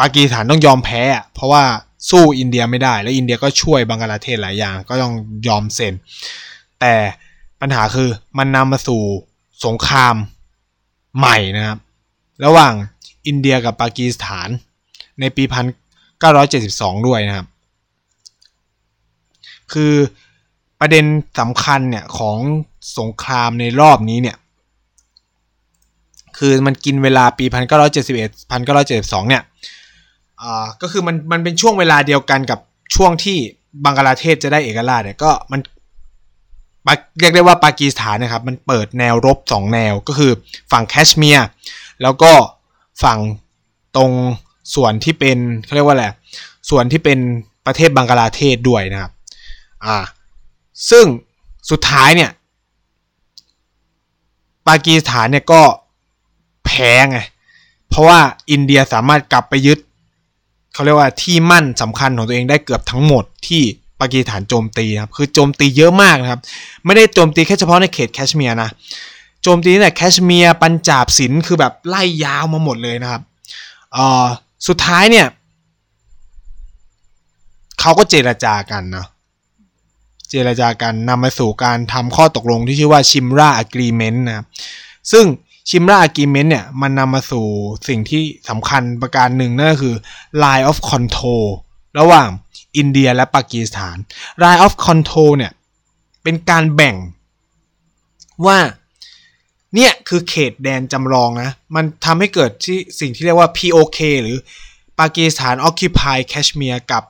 [0.00, 1.02] ปากีสถานต้องยอมแพ้
[1.34, 1.64] เพราะว่า
[2.10, 5.14] สู้อินเดียไม่ได้ แล้วอินเดียก็ช่วยบังกลาเทศหลายอย่าง ก็ต้อง
[5.46, 5.94] ยอมเซ็น
[6.80, 6.94] แต่
[7.60, 8.08] ปัญหาคือ
[8.38, 9.02] มันนำมาสู่
[9.64, 10.14] สงคราม
[11.18, 11.78] ใหม่นะครับ
[12.44, 12.72] ระหว่าง
[13.26, 14.48] อินเดียกับปากีสถาน
[15.20, 15.44] ในปี
[16.24, 17.46] 1972 ด้วยนะครับ
[19.72, 19.94] คือ
[20.80, 21.04] ประเด็น
[21.40, 22.38] สำคัญเนี่ยของ
[22.98, 24.36] สงครามในรอบนี้เนี่ย
[26.38, 27.44] คือมันกินเวลาปี
[27.96, 29.42] 1971 1972 เนี่ย
[30.42, 32.58] อ่าก็คือมันมันเป็นช่วงเวลาเดียวกันกับ
[32.94, 33.38] ช่วงที่
[33.84, 35.60] บังกลาเทศจะได้เอกราชเนี่ยก็มัน
[37.20, 40.32] เรียกได้ว่าปากีสถานนะครับ มันเปิดแนวรบสองแนวก็คือ
[40.72, 41.48] ฝั่งแคชเมียร์
[42.02, 42.32] แล้วก็
[43.02, 43.18] ฝั่ง
[43.96, 44.10] ตรง
[44.74, 46.06] ส่วนที่เป็นเขาเรียกว่าอะไร
[46.70, 47.18] ส่วนที่เป็น
[47.66, 49.12] ประเทศบังกลาเทศด้วยนะครับ
[49.84, 49.96] อ่า
[50.90, 51.06] ซึ่ง
[51.70, 52.30] สุดท้ายเนี่ย
[54.68, 55.62] ปากีสถานเนี่ยก็
[56.64, 57.18] แพ้ไง
[57.88, 59.78] เพราะว่าอินเดียสามารถกลับไปยึด
[60.72, 63.62] เขาเรียกว่าที่มั่นสำคัญของตัวเองได้เกือบทั้งหมดที่
[64.00, 66.40] ปากีสถานโจมตีนะครับคือโจมตีเยอะมากนะครับ
[66.84, 68.70] ไม่ได้โจมตีแค่เฉพาะในเขตแคชเมียร์นะ
[69.42, 73.22] โจมตีแต่แคชเมียร์ปัญจาบสินคือแบบไล่ยาวมาหมดเลยนะครับ
[73.92, 74.26] เออ
[74.68, 75.26] สุดท้ายเนี่ย
[77.80, 79.06] เขาก็เจรจากันนะ
[80.30, 84.44] เจรจากันนำมาสู่การทำข้อตกลงที่ชื่อว่าชิมราอะกรีเมนต์นะ
[85.12, 85.24] ซึ่ง
[85.70, 87.46] ชิมราอะกรีเมนต์เนี่ยมันนำมาสู่
[87.88, 89.94] สิ่งที่สำคัญประการหนึ่งนั่นก็คือ
[90.42, 91.46] line of control
[91.98, 92.28] ระหว่าง
[92.76, 93.96] อินเดียและปากีสถาน
[94.42, 95.52] line of control เนี่ย
[96.22, 96.96] เป็นการแบ่ง
[98.46, 98.58] ว่า
[99.74, 104.36] เนี่ยคือเขตแดนจำลองนะ มันทำให้เกิดที่สิ่งที่เรียกว่า POK หรือ
[105.00, 107.02] ปากีสถาน Occupy Kashmir กับ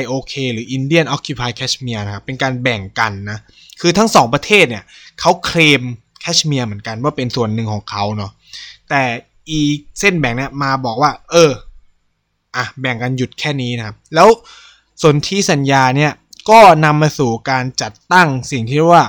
[0.00, 3.38] IOK หรือ Indian Occupy Kashmir นะครับเป็นการแบ่งกันนะ
[3.80, 4.84] คือทั้งสองประเทศเนี่ย
[5.20, 5.82] เขาเคลม
[6.20, 8.32] แคชเมียร์เหมือนกันว่าเป็นส่วนหนึ่งของเขาเนาะ
[8.88, 9.02] แต่
[9.48, 9.60] อี
[10.00, 11.52] เส้นแบ่งเนี่ยมาบอกว่า เออ
[12.56, 14.28] อะแบ่งกันหยุดแค่นี้นะครับ แล้ว
[15.02, 16.12] ส่วนที่สัญญาเนี่ย
[16.50, 19.06] ก็นำมาสู่การจัดตั้งสิ่งที่เรียกว่า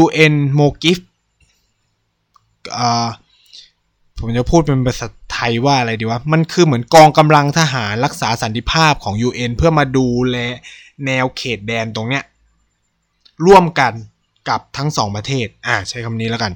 [0.00, 0.98] UN MOGIF
[4.18, 10.36] ผมจะพูดเป็นภาษาไทยว่าอะไรดีวะ มันคือเหมือนกองกำลังทหารรักษาสันติภาพของ UN เพื่อมาดูแล
[11.06, 12.24] แนวเขตแดนตรงเนี้ย
[13.46, 13.92] ร่วมกัน
[14.48, 16.52] กับทั้งสองประเทศ อ่า ใช้คำนี้แล้วกัน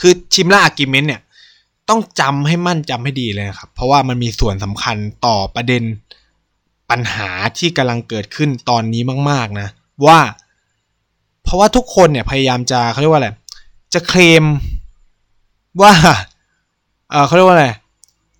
[0.00, 1.22] คือชิมลาอากิเมนต์เนี่ย
[1.88, 5.82] ต้องจำให้มั่นจำให้ดีเลยครับ เพราะว่ามันมีส่วนสำคัญต่อประเด็น
[6.90, 9.68] ปัญหาที่กำลังเกิดขึ้นตอนนี้มาก ๆ นะ
[10.06, 10.20] ว่า
[11.42, 13.30] เพราะว่าทุกคนเนี่ยพยายามจะเขาเรียกว่าอะไร
[13.94, 14.44] จะเคลม
[15.82, 15.92] ว่า
[17.10, 17.68] เออเขาเรียกว่าอะไร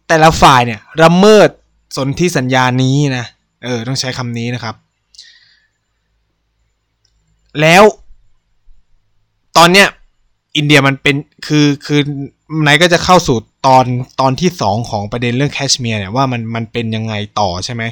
[0.08, 1.48] แต่ละฝ่ายเนี่ยละเมิด
[1.96, 3.26] สนธิสัญญานี้นะ
[3.64, 4.74] เออต้องใช้คำนี้นะครับ
[7.60, 7.82] แล้ว
[9.56, 9.88] ตอนเนี้ย
[10.56, 12.00] อินเดียมันเป็นคือคือ
[12.62, 13.84] ไหนก็จะเข้าสู่ตอน
[14.20, 17.82] ตอนที่สองของประเด็นเรื่องแคชเมียร์เนี่ยว่ามันมันเป็นยังไงต่อใช่ไหม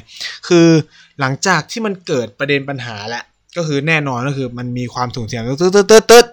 [0.47, 0.67] คือ
[1.19, 3.23] หลังจากที่มันเกิดประเด็นปัญหาแล้ว
[3.57, 6.25] ก็คือแน่นอนก็คือมันมีความสูญเสียตึ๊ดตึ๊ดตึ๊ดตึ๊ด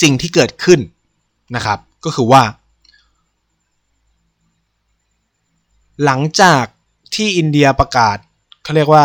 [0.00, 0.80] สิ่งที่เกิดขึ้น
[1.56, 2.42] นะครับ ก็คือว่า
[6.04, 6.64] หลังจาก
[7.14, 8.16] ที่อินเดียประกาศ
[8.64, 9.04] เขาเรียกว่า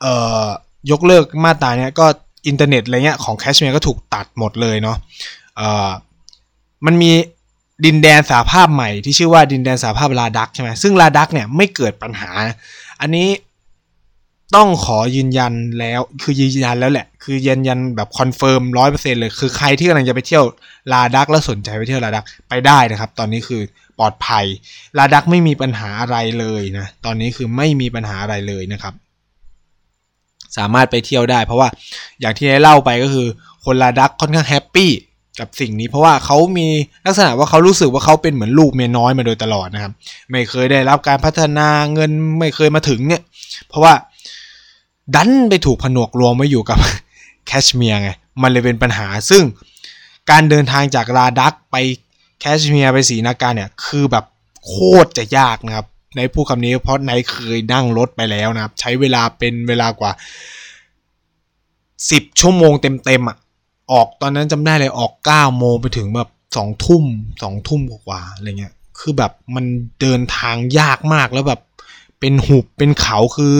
[0.00, 0.46] เอ่อ
[0.90, 2.06] ยกเลิกมาตราเนี้ยก็
[2.48, 4.96] อินเทอร์เน็ตอะไรเงี้ยของแคชเมียร์ก็ถูกตัดหมดเลยเนาะ
[5.56, 5.90] เอ่อ
[6.86, 7.10] มันมี
[7.84, 12.30] ดินแดนสาภาพใหม่ที่ชื่อว่าดินแดนสาภาพลาดักใช่ไหมซึ่งลาดักเนี่ยไม่เกิดปัญหา
[13.00, 13.28] อันนี้
[14.56, 20.44] ต้องขอยืนยันแล้ว คือยืนยันแล้วแหละ คือยืนยันแบบคอนเฟิร์มร้อยเปอร์เซ็นต์เลย คือใครที่กำลังจะไปเที่ยว
[20.92, 23.62] ลาดักแล้วสนใจไปเที่ยวลาดักไปได้นะครับ ตอนนี้คือ
[23.98, 24.44] ปลอดภัย
[24.98, 28.94] ลาดักไม่มีปัญหาอะไรเลยนะ ตอนนี้คือไม่มีปัญหาอะไรเลยนะครับ
[30.56, 31.68] สามารถไปเที่ยวได้ เพราะว่า
[32.20, 33.28] อย่างที่ได้เล่าไปก็คือ
[33.64, 34.90] คนลาดักค่อนข้างแฮปปี้
[35.40, 36.68] กับสิ่งนี้เพราะว่าเขามี
[37.06, 39.92] ลักษณะว่าเขารู้สึกว่าเขาเป็นเหมือนลูกเมียน้อยมาโดยตลอดนะครับ
[40.30, 43.22] ไม่เคยได้รับการพัฒนาเงินไม่เคยมาถึงเนี่ย
[43.68, 43.92] เพราะว่า
[45.14, 46.78] ดันไปถูกผนวกรวมไว้อยู่กับ
[47.46, 48.10] แคชเมียร์ไง
[48.42, 49.42] มันเลยเป็นปัญหา ซึ่ง
[50.30, 51.76] การเดินทางจากลาดักไป
[52.40, 54.24] แคชเมียร์ไปสีนาการเนี่ย คือแบบ
[54.66, 55.86] โคตรจะยากนะครับ
[56.16, 60.12] ในผู้คำนี้เพราะไหนเคยนั่งรถไปแล้วนะครับ ใช้เวลาเป็นเวลากว่า
[62.10, 63.36] สิบชั่วโมงเต็มๆอะ
[63.92, 67.04] ออกตอนนั้นจำได้เลยออกเก้าโมงไปถึงแบบสองทุ่ม
[67.42, 69.64] สองทุ่มกว่าอะไรเงี้ย คือแบบมัน
[70.00, 71.60] เดินทางยากมากแล้วแบบ
[72.20, 73.54] เป็นหุบเป็นเขาคือ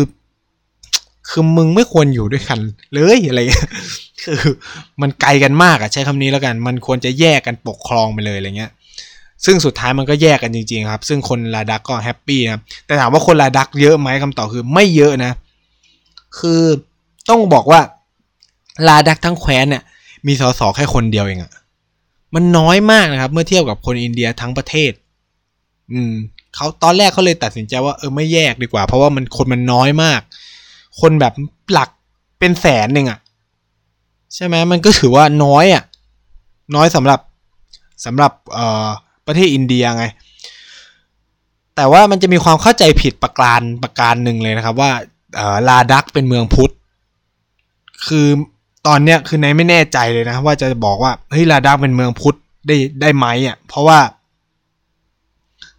[1.31, 2.59] คือมึงไม่ควรอยู่ด้วยกัน
[2.93, 3.69] เลยอะไรเงี้ย
[4.23, 4.41] คือ
[5.01, 8.71] มันไกลกันมากอะใช้คำนี้แล้วกัน มันควรจะแยกกันปกครองไปเลยอะไรเงี้ย
[9.45, 15.33] ซึ่งสุดท้ายมันก็แยกกันจริงๆครับ ซึ่งคนลาดักก็แฮปปี้นะแต่ถามว่าคนลาดักเยอะไหมคำตอบคือไม่เยอะนะ
[16.39, 16.63] คือ
[17.31, 17.81] ต้องบอกว่า
[18.89, 19.83] ลาดักทั้งแคว้นเนี่ย
[20.27, 21.53] มีสสแค่คนเดียวเองอะ
[22.35, 24.93] มันน้อยมากนะครับ เมื่อเทียบกับคนอินเดียทั้งประเทศ
[25.93, 26.13] อืม
[26.55, 30.21] เขาตอนแรกเขาเลยตัดสินใจว่าเออไม่แยกดีกว่า เพราะว่ามันคนมันน้อยมาก
[31.01, 31.33] คนแบบ
[31.73, 31.89] หลัก
[32.39, 33.19] เป็นแสนหนึ่งอะ
[34.35, 35.85] ใช่ไหมมันก็ถือว่าน้อยอะ
[36.75, 37.21] น้อยสำหรับ
[38.05, 38.33] สำหรับ
[39.27, 40.05] ประเทศอินเดียไง
[41.77, 44.91] แต่ว่ามันจะมีความเข้าใจผิดประการประการหนึ่งเลยนะครับ ว่า
[45.69, 46.73] ลาดักเป็นเมืองพุทธ
[48.07, 48.27] คือ
[48.87, 53.99] ตอนเนี้ยคือในไม่แน่ใจเลยนะ ว่าจะบอกว่าเฮ้ยลาดักเป็นเมืองพุทธได้ได้ไหมอะเพราะว่า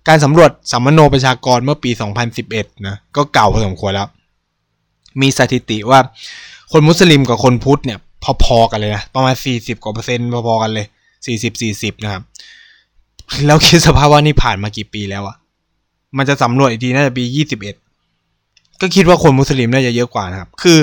[0.07, 1.91] การสำรวจสัมมโนประชากรเมื่อปี
[2.37, 4.09] 2011 นะ ก็เก่าพอสมควรแล้ว
[5.21, 5.99] มีสถิติว่า
[6.71, 7.99] คนมุสลิมกับคนพุทธเนี่ย
[8.43, 10.85] พอๆกันเลยนะประมาณ 40 กว่าเปอร์เซ็นต์พอๆกันเลย
[11.25, 12.23] 40 40 นะครับ
[13.45, 15.35] แล้วคิดสภาพว่านี่ผ่านมากี่ปีแล้วอะ
[16.17, 17.23] มันจะสำรวจอีกทีน่าจะปี
[18.01, 20.79] 21 ก็คิดว่าคนมุสลิมน่าจะเยอะกว่านะครับ คือ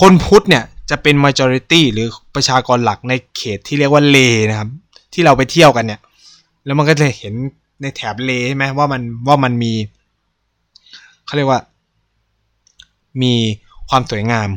[0.00, 4.16] คนพุทธเนี่ยจะเป็น majority หรือประชากรหลักในเขตที่เรียกว่าเล
[4.50, 4.68] นะครับ
[5.12, 6.00] ที่เราไปเที่ยวกันเนี่ย
[6.64, 7.34] แล้วมันก็จะเห็น
[7.82, 9.72] ในแถบเลใช่ไหมว่ามันว่ามันมี
[11.26, 11.60] เขาเรียกว่า
[13.22, 13.34] มี
[13.88, 14.48] ความสวยงาม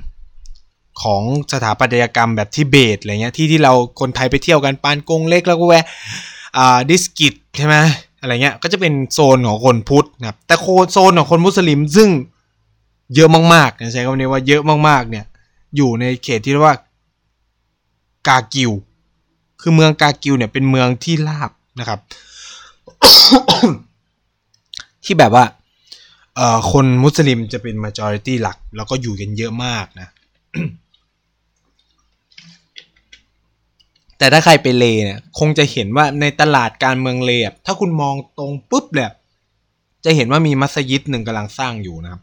[1.01, 5.85] ของสถาปัตยกรรมแบบทิเบตอะไรเงี้ยที่ที่เราคนไทยไปเที่ยวกันปานกงเล็กแล้วก็แวะ
[6.57, 7.75] อ่าดิสกิตใช่ไหม
[8.21, 10.55] อะไรเงี้ยก็จะเป็นโซนของคนพุทธนะครับแต่
[10.91, 12.09] โซนของคนมุสลิมซึ่ง
[13.15, 15.25] เยอะมากๆใช้คำนี้ว่าเยอะมากๆเนี่ย
[15.75, 16.77] อยู่ในเขตที่เรียกว่า
[18.27, 18.71] กากิว
[19.61, 21.99] คือเมืองกากิวเนี่ยเป็นเมืองที่ลาบนะครับ
[25.05, 25.43] ที่แบบว่า
[26.71, 30.09] คนมุสลิมจะเป็น majority หลัก แล้วก็อยู่กันเยอะมากนะ
[34.17, 37.31] แต่ถ้าใครไปเลเนี่ยคงจะเห็นว่าในตลาดการเมืองเล
[37.65, 39.11] ถ้าคุณมองตรงปุ๊บเลย
[40.05, 42.21] จะเห็นว่ามีมัสยิดหนึ่งกำลังสร้างอยู่นะครับ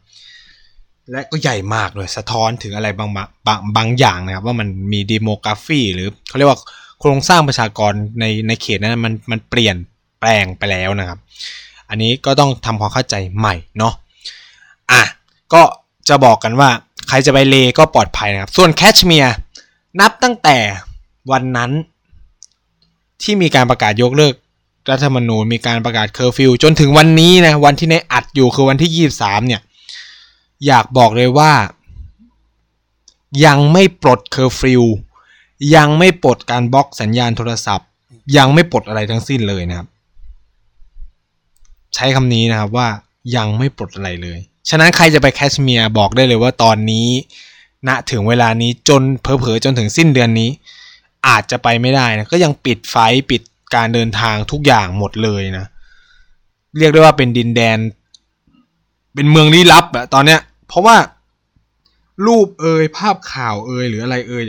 [1.11, 6.61] และก็ใหญ่มากเลยสะท้อนถึงอะไรบางบางบางอย่างนะครับ ว่ามันมีดีโมกราฟีหรือเขาเรียกว่า
[7.01, 9.77] โครงสร้างประชากรในในเขตนั้นมันมันเปลี่ยน
[10.21, 11.19] แปลงไปแล้วนะครับ
[11.89, 13.95] อันนี้ก็ต้องทำความเข้าใจใหม่เนาะ
[14.91, 15.03] อะ
[15.53, 15.63] ก็
[16.09, 16.71] จะบอกกันว่า
[17.09, 19.35] ใครจะไปเลห์ก็ปลอดภัยนะครับ ส่วนแคชเมียร์
[20.01, 20.59] นับตั้งแต่
[21.31, 21.71] วันนั้น
[23.23, 24.35] ที่มีการประกาศยกเลิก
[24.91, 29.61] รัฐธรรมนูญมีการประกาศเคอร์ฟิวจนถึงวันนี้นะวันที่ไนท์อัดอยู่คือวันที่ 23 เนี่ย
[30.67, 31.53] อยากบอกเลยว่า
[33.47, 34.83] ยังไม่ปลดเคอร์ฟิว
[35.77, 37.89] ยังไม่ปลดการบล็อกสัญญาณโทรศัพท์
[38.37, 39.89] ยังไม่ปลดอะไรทั้งสิ้นเลยนะครับ
[41.95, 42.89] ใช้คำนี้นะครับว่า
[43.37, 47.09] ยังไม่ปลดอะไรเลย ฉะนั้นใครจะไปแคชเมียร์บอกได้เลยว่าตอนนี้
[47.89, 50.51] ณนะถึงเวลานี้จนเผลอๆจนถึงสิ้นเดือนนี้
[51.29, 52.97] อาจจะไปไม่ได้นะก็ยังปิดไฟ
[53.31, 53.43] ปิด
[53.75, 55.67] การเดินทางทุกอย่างหมดเลยนะ
[56.79, 57.79] เรียกได้ว่าเป็นดินแดน
[59.15, 60.97] เป็นเมืองลี้ลับอะตอนเนี้ย เพราะว่า
[62.27, 64.43] รูปเอ่ยภาพข่าวเอ่ยหรืออะไรเอ่ย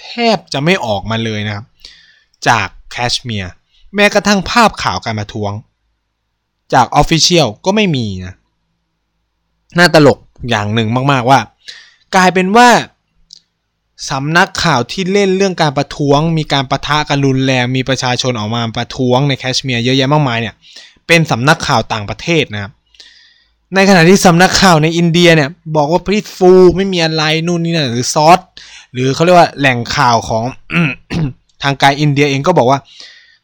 [0.00, 1.64] แทบจะไม่ออกมาเลยนะครับ
[2.48, 3.52] จากแคชเมียร์
[3.94, 5.52] แม้กระทั่งภาพข่าวการมาทวง
[6.74, 8.34] จากออฟฟิเชียลก็ไม่มีนะ
[9.76, 10.18] น่าตลก
[10.50, 11.40] อย่างหนึ่งมาก ๆว่า
[12.14, 12.68] กลายเป็นว่า
[14.10, 20.54] สำนักข่าวที่เล่นเรื่องการประท้วง มีการประทะกันรุนแรงมีประชาชนออกมาประท้วงในแคชเมียร์เยอะแยะมากมายเนี่ย
[21.06, 22.72] เป็นสำนักข่าวต่างประเทศนะครับ
[23.74, 28.40] ในขณะที่สำนักข่าวในอินเดียเนี่ยบอกว่าพริตฟูไม่มีอะไรนู่นนี่นั่นหรือซอส
[28.92, 30.44] หรือเขาเรียกว่าแหล่งข่าวของ
[31.62, 32.78] ทางการอินเดียเองก็บอกว่า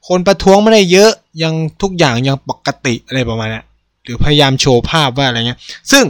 [0.08, 1.10] คนประท้วงไม่ได้เยอะ
[1.42, 3.62] ยังทุกอย่างยังปกติอะไรประมาณนี้
[4.04, 5.60] หรือพยายามโชว์ภาพว่าอะไรเงี้ย
[5.92, 6.04] ซึ่ง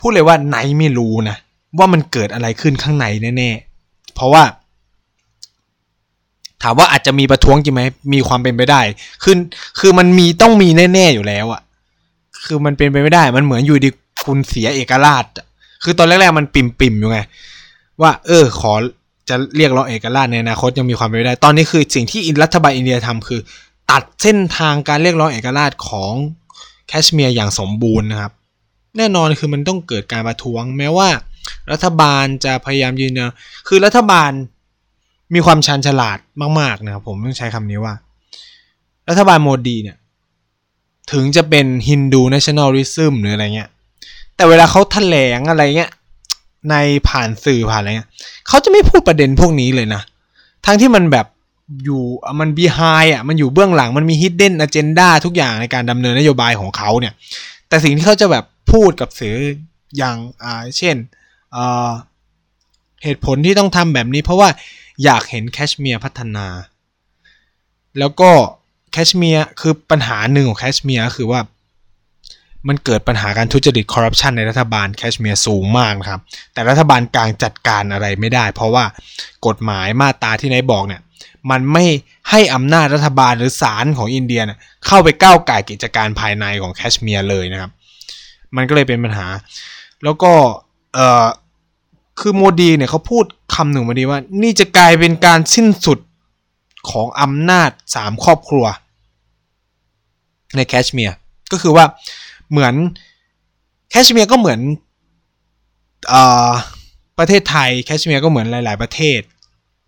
[0.00, 1.36] พูดเลยว่าไนไม่รู้นะ
[1.78, 4.42] ว่ามันเกิดอะไรขึ้นข้างในแน่ๆ เพราะว่า
[6.62, 8.80] ถามว่าอาจจะมีประท้วงจริงไหมมีความเป็นไปได้
[9.22, 9.34] คือ
[9.80, 11.62] คือมันมีต้องมีแน่ๆอยู่แล้วอะ
[12.44, 13.90] คือมันเป็นไปไม่ได้ มันเหมือนอยู่ดี
[14.24, 15.24] คุณเสียเอกราช
[15.84, 17.20] คือตอนแรกๆมันปิ่มๆอยู่ไง
[18.02, 18.72] ว่า เออ ขอ
[19.28, 23.40] จะเรียกร้องเอกราชในอนาคตยังมีความเป็นไปได้ ตอนนี้คือสิ่งที่รัฐบาลอินเดียทำคือ
[23.90, 26.12] ตัดเส้นทางการเรียกร้องเอกราชของ
[26.88, 28.32] แคชเมียร์อย่างสมบูรณ์นะครับ
[28.96, 31.08] แน่นอนคือมันต้องเกิดการประท้วง แม้ว่า
[31.72, 33.30] รัฐบาลจะพยายามยืนยัน
[33.68, 34.30] คือรัฐบาล
[35.34, 36.18] มีความชาญฉลาด
[36.60, 37.94] มาก ๆ นะครับ ผมต้องใช้คำนี้ว่า
[39.08, 39.96] รัฐบาลโมดีเนี่ย
[41.12, 43.70] ถึงจะเป็น Hindu nationalism หรืออะไรเงี้ย
[44.36, 45.90] แต่เวลาเขาแถลงอะไรเงี้ย
[46.70, 46.74] ใน
[47.08, 48.10] ผ่านสื่อผ่านอะไรเงี้ย
[48.48, 50.02] เขาจะไม่พูดประเด็นพวกนี้เลยนะ
[50.66, 51.26] ทั้งที่มันแบบ
[51.84, 52.02] อยู่
[52.40, 52.80] มันบีไฮ
[53.12, 57.12] อะมันอยู่เบื้องหลังมันมี hidden agenda ทุกอย่างในการดำเนินนโยบายของเขาเนี่ย
[57.68, 59.36] แต่สิ่งที่เขาจะแบบพูดกับสื่อ
[59.96, 60.96] อย่างอ่าเช่น
[63.04, 64.48] เหตุผลที่ต้องทำแบบนี้เพราะว่า
[65.04, 66.46] อยากเห็นแคชเมียร์พัฒนา
[67.98, 68.30] แล้วก็
[68.92, 71.40] แคชเมียร์คือปัญหาหนึ่งของแคชเมียร์คือว่า
[72.68, 76.20] มันเกิดปัญหาการทุจริตคอร์รัปชันในรัฐบาลแคชเมียร์สูงมากนะครับ
[76.52, 78.84] แต่รัฐบาลกลางจัดการอะไรไม่ได้ เพราะว่า
[79.46, 81.00] กฎหมายมาตราที่นายบอกเนี่ย
[81.50, 81.84] มันไม่
[82.30, 84.40] ให้อำนาจรัฐบาลหรือศาลของอินเดีย
[84.86, 87.70] เข้าไปก้าวไก่กิจการภายในของแคชเมียร์เลยนะครับ
[88.56, 89.26] มันก็เลยเป็นปัญหา
[90.04, 90.32] แล้วก็
[90.94, 91.26] เออ
[92.20, 93.24] คือโมดีเนี่ยเขาพูด
[93.54, 95.98] คำหนึ่งมาดีว่า นี่จะกลายเป็นการสิ้นสุด
[96.90, 98.66] ของอำนาจสามครอบครัว
[100.56, 101.16] ในแคชเมียร์
[101.52, 101.84] ก็คือว่า
[102.50, 102.74] เหมือน
[103.90, 104.60] แคชเมียร์ก็เหมือน
[107.18, 109.20] ประเทศไทยแคชเมียร์ก็เหมือนหลาย ๆ ประเทศ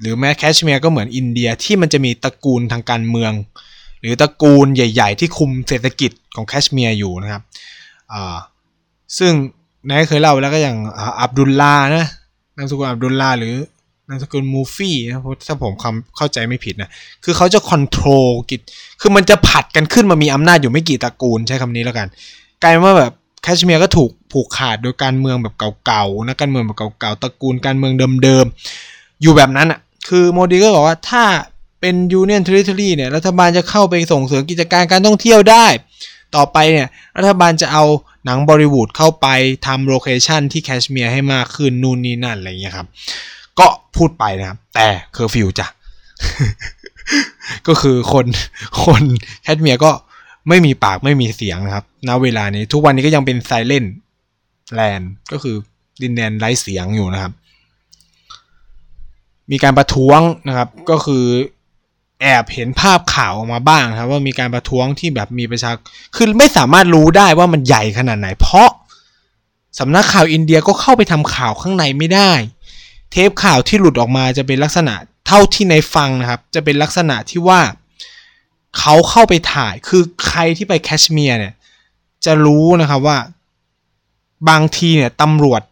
[0.00, 3.32] หรือแม้แคชเมียร์ก็เหมือนอินเดียที่มันจะมีตระกูลทางการเมือง
[4.00, 7.42] หรือตระกูลใหญ่ ๆ ที่คุมเศรษฐกิจของแคชเมียร์อยู่นะครับ
[9.18, 9.32] ซึ่ง
[9.86, 10.76] นายเคยเล่าแล้วก็อย่าง
[11.20, 12.06] อับดุลลานะ
[12.56, 13.54] นามสกุลอับดุลลาหรือ
[14.08, 15.14] นามสกุลมุฟตีนะ
[15.48, 16.90] ถ้าผมจำเข้าใจไม่ผิดนะ
[17.24, 18.60] คือเขาจะ control กิจ
[19.00, 22.08] คือมันจะผลัดกันขึ้นมามีอำนาจอยู่ไม่กี่ตระกูลใช้คำนี้แล้วกัน
[22.62, 25.54] กลายว่าแบบแคชเมียร์ก็ถูกผูกขาดโดยการเมืองแบบ
[25.86, 31.24] เก่าๆนะการเมืองแบบเก่าๆตระกูลการเมืองเดิมๆอยู่แบบนั้นอะ คือโมดีก็บอกว่าถ้า
[31.80, 35.66] เป็น Union Territory เนี่ยรัฐบาลจะเข้าไปส่งเสริมกิจการการท่องเที่ยวได้
[36.36, 37.84] ต่อไปเนี่ยรัฐบาลจะเอา
[38.24, 39.26] หนังบอลลีวูดเข้าไป
[39.66, 42.86] ทำ location ที่แคชเมียร์ให้มากขึ้นนู่นนี่นั่นอะไรเงี้ยครับ
[43.58, 43.66] ก็
[43.96, 45.66] พูดไปนะครับ แต่เคอร์ฟิวจ้ะ
[47.68, 48.26] ก็คือคน
[48.84, 49.02] คน
[49.42, 49.90] แคชเมียร์ก็
[50.48, 53.84] ไม่มีปากไม่มีเสียงนะครับณเวลานี้ทุกวันนี้ก็ยังเป็น silent
[54.74, 55.56] land ก็คือ
[56.02, 57.32] ดินแดนไร้เสียงอยู่นะครับ
[59.50, 61.24] มีการประท้วงนะครับก็คือ
[62.20, 65.70] แอบเห็นภาพข่าวออกมาบ้างครับว่ามีการประท้วงที่แบบมีประชา
[66.16, 68.68] คือไม่สามารถรู้ได้ว่ามันใหญ่ขนาดไหน เพราะ
[69.78, 72.32] สำนักข่าวอินเดียก็เข้าไปทำข่าวข้างในไม่ได้
[73.10, 74.94] เทปข่าวที่หลุดออกมาจะเป็นลักษณะ
[75.26, 77.60] เท่าที่นายฟังนะครับ จะเป็นลักษณะที่ว่า
[78.78, 81.54] เขาเข้าไปถ่ายคือใครที่ไปแคชเมียร์เนี่ย
[82.24, 83.18] จะรู้นะครับว่า
[84.48, 85.62] บางทีเนี่ยตำรวจ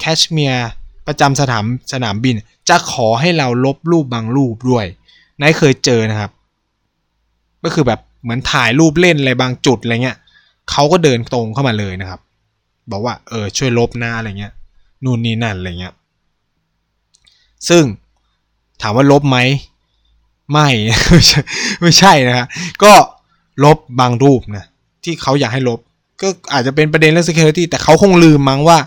[0.00, 0.68] แคชเมียร์
[1.06, 2.34] ประจำสนามสนามบิน
[2.68, 4.86] จะขอให้เราลบรูปบางรูปด้วย
[5.40, 6.30] นายเคยเจอนะครับ
[7.64, 10.18] ก็คือแบบเหมือนถ่ายรูปเล่นอะไรบางจุดอะไรเงี้ย
[10.70, 12.20] เขาก็เดินตรงเข้ามาเลยนะครับ
[12.90, 14.52] บอกว่าเออช่วยลบหน้าอะไรเงี้ย
[15.04, 15.94] นู่นนี่นั่นอะไรเงี้ย
[17.68, 17.84] ซึ่ง
[18.82, 19.38] ถามว่าลบไหม
[20.52, 20.68] ไม่
[21.80, 22.46] ไม่ใช่นะฮะ
[22.82, 22.92] ก็
[23.64, 24.64] ลบบางรูปนะ
[25.04, 25.78] ที่เขาอยากให้ลบ
[26.22, 28.78] ก็อาจจะเป็นประเด็นเรื่อง security แต่เขาคงลืมมั้งว่า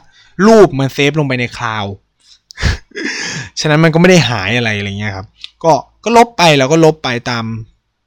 [0.47, 1.85] รูปมันเซฟลงไปในคลาว
[3.59, 5.27] ฉะนั้นมันก็ไม่ได้หายอะไรอะไรเงี้ยครับ
[5.63, 7.45] ก็ก็ลบไปแล้วก็ลบไปตาม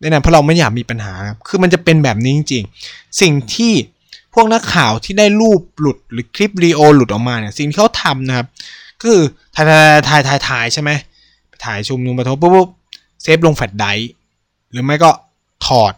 [0.01, 3.73] นี่นะเพราะเราไม่อยากมีปัญหาครับคือมันจะเป็นแบบนี้จริงๆ สิ่งที่
[4.35, 8.47] พวกนักข่าวที่ได้รูปหลุดหรือคลิปวิดีโอหลุดออกมาเนี่ยสิ่งที่เขาทำนะครับ
[9.01, 9.25] ก็คือ
[9.57, 9.67] ถ่าย
[10.09, 10.91] ถ่ายถ่ายถ่ายใช่ไหม
[11.65, 12.69] ถ่ายชุมนุมประท้วงปุ๊บ
[13.23, 14.11] save ลง flash drive
[14.71, 15.11] หรือไม่ก็
[15.67, 15.93] ถอด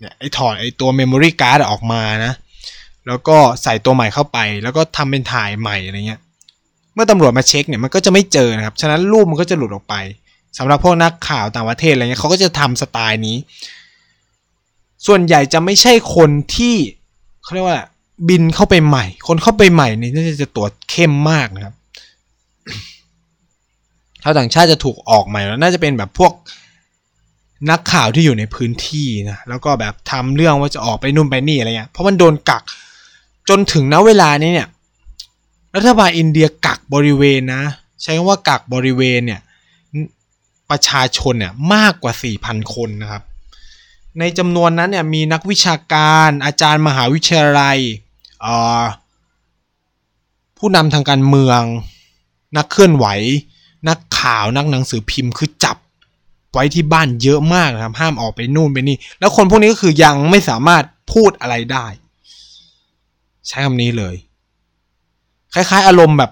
[0.00, 2.32] เนี่ยไอ้ถอดไอ้ตัว memory card ออกมานะ
[3.06, 6.20] แล้วก็ใส่ตัวใหม่เข้าไป แล้วก็ทำเป็นถ่ายใหม่อะไรเงี้ย
[6.94, 9.94] เมื่อตำรวจมาเช็คเนี่ยมันก็จะไม่เจอนะครับ ฉะนั้นรูปมันก็จะหลุดออกไป
[10.58, 13.36] สำหรับพวกนักข่าวต่างประเทศอะไรเงี้ยเขาก็จะทำสไตล์นี้
[15.06, 16.74] ส่วนใหญ่จะไม่ใช่คนที่
[17.42, 17.80] เขาเรียกว่า
[18.28, 21.74] บินเข้าไปใหม่ คนเข้าไปใหม่นี่น่าจะตรวจเข้มมากนะครับ
[24.22, 26.32] ชาวต่างชาติจะถูกออกใหม่แล้วน่าจะเป็นแบบพวก
[27.70, 32.62] นักข่าวที่อยู่ในพื้นที่นะแล้วก็แบบทำเรื่องว่าจะออกไปนู่นไปนี่อะไรเงี้ยเพราะมันโดนกัก
[33.48, 34.68] จนถึงณเวลานี้เนี่ย
[35.76, 37.64] รัฐบาลอินเดียกักบริเวณนะ
[38.02, 39.40] ใช้คำว่ากักบริเวณเนี่ย
[40.70, 43.22] ประชาชนเนี่ยมากกว่า 4,000 คนนะครับ
[44.18, 47.78] ในจำนวนนั้นเนี่ยมีนักวิชาการอาจารย์มหาวิทยาลัย
[50.58, 51.62] ผู้นำทางการเมือง
[52.56, 53.06] นักเคลื่อนไหว
[53.88, 55.76] นักข่าวนักหนังสือพิมพ์คือจับ
[56.52, 61.86] ไว้ที่บ้านเยอะมากครับ ห้ามออกไปนู่นไปนี่ แล้วคนพวกนี้ก็คือยังไม่สามารถพูดอะไรได้
[63.48, 64.14] ใช้คำนี้เลย
[65.54, 66.30] คล้าย ๆ อารมณ์แบบ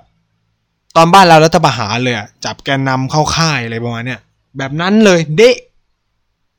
[0.96, 4.20] ตอนบ้านเรารัฐประหารเลยอะจับแกนนำเข้าค่ายอะไรประมาณเนี้ย
[4.56, 5.56] แบบนั้นเลย เดะ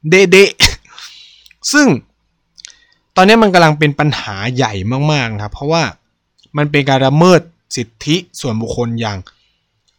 [0.10, 0.52] เดะเดะ
[1.72, 1.88] ซึ่ง
[3.16, 4.74] ตอนนี้มันกำลังเป็นปัญหาใหญ่
[5.12, 5.84] มากๆครับ เพราะว่า
[6.58, 7.42] มันเป็นการละเมิด
[7.76, 9.18] สิทธิส่วนบุคคลอย่าง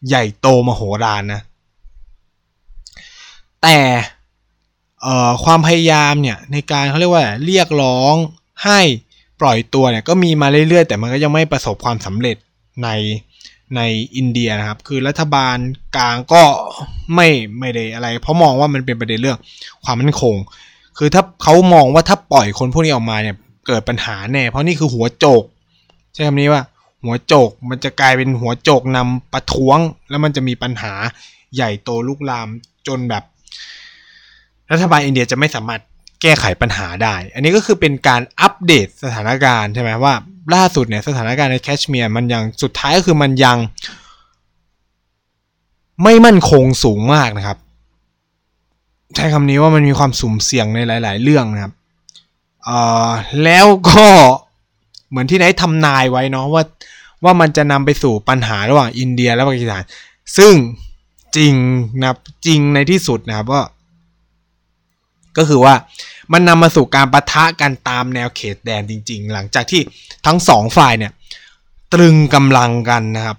[0.08, 1.40] ใหญ่โตมโหฬารนะ
[3.62, 3.78] แต่
[5.44, 8.14] ความพยายามเนี่ยในการเขาเรียกว่าเรียกร้อง
[8.64, 8.80] ให้
[9.40, 12.36] ปล่อยตัวเนี่ยก็มีมาเรื่อยๆ แต่มันก็ยังไม่ประสบความสำเร็จ
[12.82, 12.88] ใน
[13.76, 13.80] ใน
[14.16, 15.56] อินเดียนะครับ คือรัฐบาล
[15.96, 16.42] กลางก็
[17.14, 19.38] ไม่ไม่ได้อะไร เพราะมองว่ามันเป็นประเด็นเรื่อง
[19.84, 20.34] ความมั่นคง
[20.98, 25.44] คือถ้าเขามองว่าถ้าปล่อยคนพวกนี้ออกมาเนี่ยเกิดปัญหาแน่ เพราะนี่คือหัวโจก
[26.12, 26.62] ใช่คำนี้ว่า
[27.04, 29.78] หัวโจกมันจะกลายเป็นหัวโจกนำประท้วง
[30.10, 30.92] แล้วมันจะมีปัญหา
[31.54, 32.48] ใหญ่โตลุกลาม
[32.86, 33.22] จนแบบ
[34.72, 35.80] รัฐบาลอินเดียจะไม่สามารถ
[36.24, 40.14] แก้ไขปัญหาได้ อันนี้ก็คือเป็นการอัปเดตสถานการณ์ใช่ไหมว่า
[40.54, 43.58] ล่าสุดเนี่ยสถานการณ์ในแคชเมียร์มันยังสุดท้ายก็คือมันยัง
[46.02, 47.58] ไม่มั่นคงสูงมากนะครับ
[49.14, 51.72] ใช้คำนี้ว่ามันมีความสุ่มเสี่ยงในหลาย ๆ เรื่องนะครับ
[53.44, 54.06] แล้วก็
[55.08, 56.62] เหมือนที่ไนท์ทำนายไว้เนาะว่า
[57.24, 59.84] ว่ามันจะนำไปสู่ปัญหาระหว่างอินเดียและปากีสถาน
[60.38, 60.52] ซึ่ง
[61.36, 61.54] จริง
[62.00, 62.08] นะ
[62.46, 63.62] จริงในที่สุดนะครับว่า
[65.38, 65.74] ก็คือว่า
[66.32, 69.80] มันนำมาสู่การประทะกันตามแนวเขตแดนจริง ๆ หลังจากที่
[70.26, 71.12] ทั้งสองฝ่ายเนี่ย
[71.94, 73.38] ตรึงกำลังกันนะครับ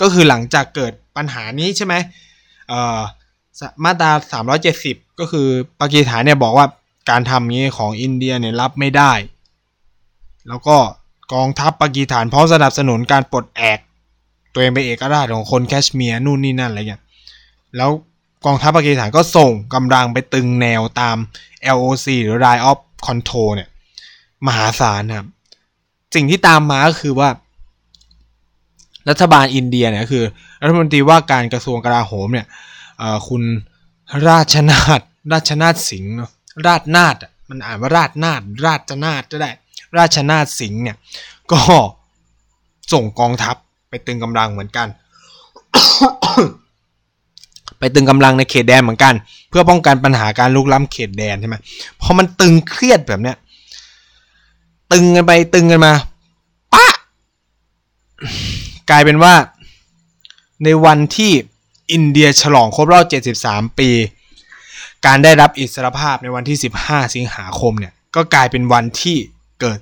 [0.00, 1.94] ก็คือหลังจากเกิดปัญหานี้ใช่ไหม
[3.84, 4.10] มาตรา
[4.64, 5.48] 370 ก็คือ
[5.80, 6.66] ปากีสถานเนี่ยบอกว่า
[7.10, 9.12] การทำนี้ของอินเดียเนี่ยรับไม่ได้
[10.48, 10.76] แล้วก็
[11.34, 13.78] กองทัพปากีสถานพร้อมสนับสนุนการปลดแอก
[14.52, 17.02] ตัวเองเป็นเอกราชของคนแคชเมียร์นู่นนี่นั่นอะไรเงี้ย
[17.76, 17.90] แล้ว
[18.46, 21.16] กองทัพปากีสถานก็ส่งกำลังไปตึงแนวตาม
[21.76, 23.68] LOC หรือ Line of Control เนี่ย
[24.46, 25.28] มหาศาลครับ
[26.14, 27.28] สิ่งที่ตามมาก็คือว่า
[29.08, 30.24] รัฐบาลอินเดียเนี่ยคือ
[30.62, 32.46] รัฐมนตรีว่าการกระทรวงกลาโหมเนี่ย
[33.28, 33.42] คุณ
[34.28, 35.00] ราชนาท
[35.32, 36.12] ราชนาทสิงห์
[36.66, 37.16] ราชนาท
[37.48, 39.50] มันอ่านว่าราชนาทราชนาทก็ได้
[39.98, 40.96] ราชนาทสิงห์เนี่ย
[41.52, 41.60] ก็
[42.92, 43.56] ส่งกองทัพ
[43.88, 44.88] ไปตึงกำลังเหมือนกัน
[47.78, 49.14] ไปตึงกำลังในเขตแดนเหมือนกัน
[49.48, 51.56] เพื่อป้องกันปัญหาการลุกล้ำเขตแดนใช่ไหม
[52.00, 53.36] พอมันตึงเครียดแบบเนี้ย
[54.92, 55.92] ตึงกันไปตึงกันมา
[56.74, 56.86] ปะ
[58.90, 59.34] กลายเป็นว่า
[60.64, 61.32] ในวันที่
[61.92, 63.04] อินเดียฉลองครบรอบ
[63.42, 63.90] 73 ปี
[65.06, 69.16] การได้รับอิสรภาพในวันที่ 15 สิงหาคมเนี่ยก็กลายเป็นวันที่
[69.60, 69.78] เกิด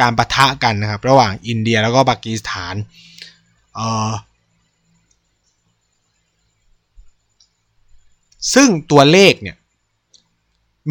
[0.00, 2.74] การประทะกันนะครับ ระหว่างอินเดียแล้วก็ปากีสถาน
[3.74, 4.10] เอ่อ
[8.54, 9.56] ซึ่งตัวเลขเนี่ย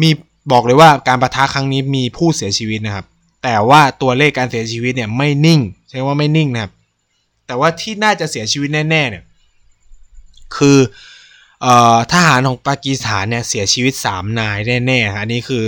[0.00, 0.10] มี
[0.52, 3.06] บอกเลยว่าการประทะครั้งนี้มีผู้เสียชีวิตนะครับ
[3.42, 6.72] แต่ว่าตัวเลขการเสียชีวิตเนี่ยไม่นิ่ง ใช่ว่าไม่นิ่งนะครับ
[7.46, 9.24] แต่ว่าที่น่าจะเสียชีวิตแน่ๆเนี่ย
[10.56, 10.78] คือ
[11.64, 11.66] อ
[12.12, 15.64] ทหารของปากีสถานเนี่ยเสียชีวิต 3 นายแน่ๆอันนี้คือ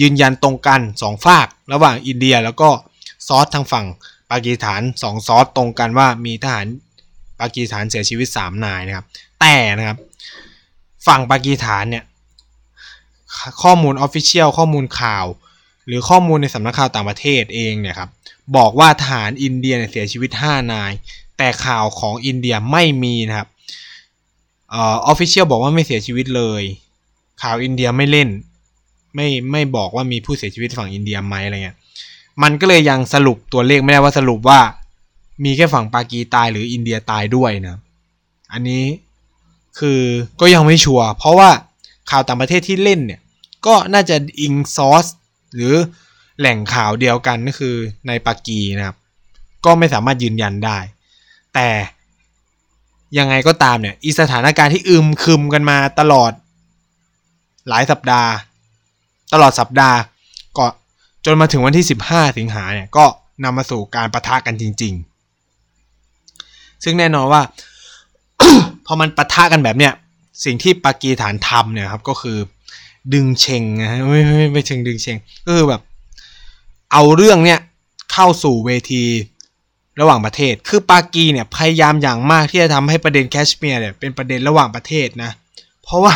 [0.00, 2.70] ยืนยันตรงกัน 2 ฝาก ระหว่างอินเดียแล้วก็
[3.26, 3.86] ซอสทางฝั่ง
[4.30, 6.66] ปากีสถาน2ซอสตรงกันว่ามีทหาร
[7.40, 9.06] ปากีสถานเสียชีวิต 3 นายนะครับ
[9.40, 9.98] แต่นะครับ
[11.06, 12.04] ฝั่งปากีสถานเนี่ย
[13.62, 15.26] ข้อมูลออฟฟิเชียลข้อมูลข่าว
[15.86, 18.10] หรือข้อมูลในสำนักข่าวต่างประเทศเองเนี่ยครับ
[18.56, 20.92] บอกว่าทหารอินเดียเสียชีวิต 5 นาย
[21.38, 23.48] แต่ข่าวของอินเดียไม่มีนะครับ
[24.76, 26.62] official บอกว่าไม่เสียชีวิตเลย
[27.42, 28.28] ข่าวอินเดียไม่เล่น
[29.14, 31.76] ไม่ไม่บอกว่ามีผู้เสียชีวิตฝั่งอินเดียไหมอะไรเงี้ย
[32.42, 34.60] มันก็เลยยังสรุปตัวเลขไม่ได้ว่าสรุปว่า
[35.44, 37.76] มีแค่ฝั่งปากีตายหรืออินเดียตายด้วยนะ
[38.52, 38.82] อันนี้
[39.78, 40.02] คือ
[40.40, 41.50] ก็ยังไม่ชัวร์เพราะว่า
[42.10, 43.20] ข่าวต่างประเทศที่เล่นเนี่ย
[43.66, 45.06] ก็น่าจะอิงซอส
[45.54, 45.74] หรือ
[46.38, 48.96] แหล่งข่าวเดียวกันก็คือในปากีนะครับ
[49.64, 50.78] ก็ไม่สามารถยืนยันได้
[51.54, 51.68] แต่
[53.18, 56.32] ยังไงก็ตามเนี่ยอีสถานการณ์ที่อึมครึมกันมาตลอด
[57.68, 58.30] หลายสัปดาห์
[59.32, 59.98] ตลอดสัปดาห์
[60.58, 60.66] ก็
[61.24, 63.04] จนมาถึงวันที่ 15 สิงหาเนี่ยก็
[63.44, 64.94] นำมาสู่การประทะกันจริง
[65.88, 67.42] ๆ ซึ่งแน่นอนว่า
[68.90, 69.92] อมันปะทะกันแบบเนี้ย
[70.44, 72.38] สิ่งที่ปากีฐานทำเนี่ยครับก็คือ
[73.14, 75.16] ดึงเชงนะฮะไม่ไม่ไม่เชงดึงเชง
[75.46, 75.82] ก็คือแบบ
[76.92, 77.60] เอาเรื่องเนี้ย
[78.12, 79.04] เข้าสู่เวที
[80.00, 85.30] ระหว่างประเทศ คือปากีเนี่ยพยายามอย่างมากที่จะทำให้ประเด็นแคชเมียร์เนี่ยเป็นประเด็นระหว่างประเทศนะ
[85.82, 86.14] เพราะว่า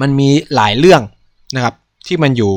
[0.00, 1.02] มันมีหลายเรื่อง
[1.54, 1.74] นะครับ
[2.06, 2.52] ที่มันอยู่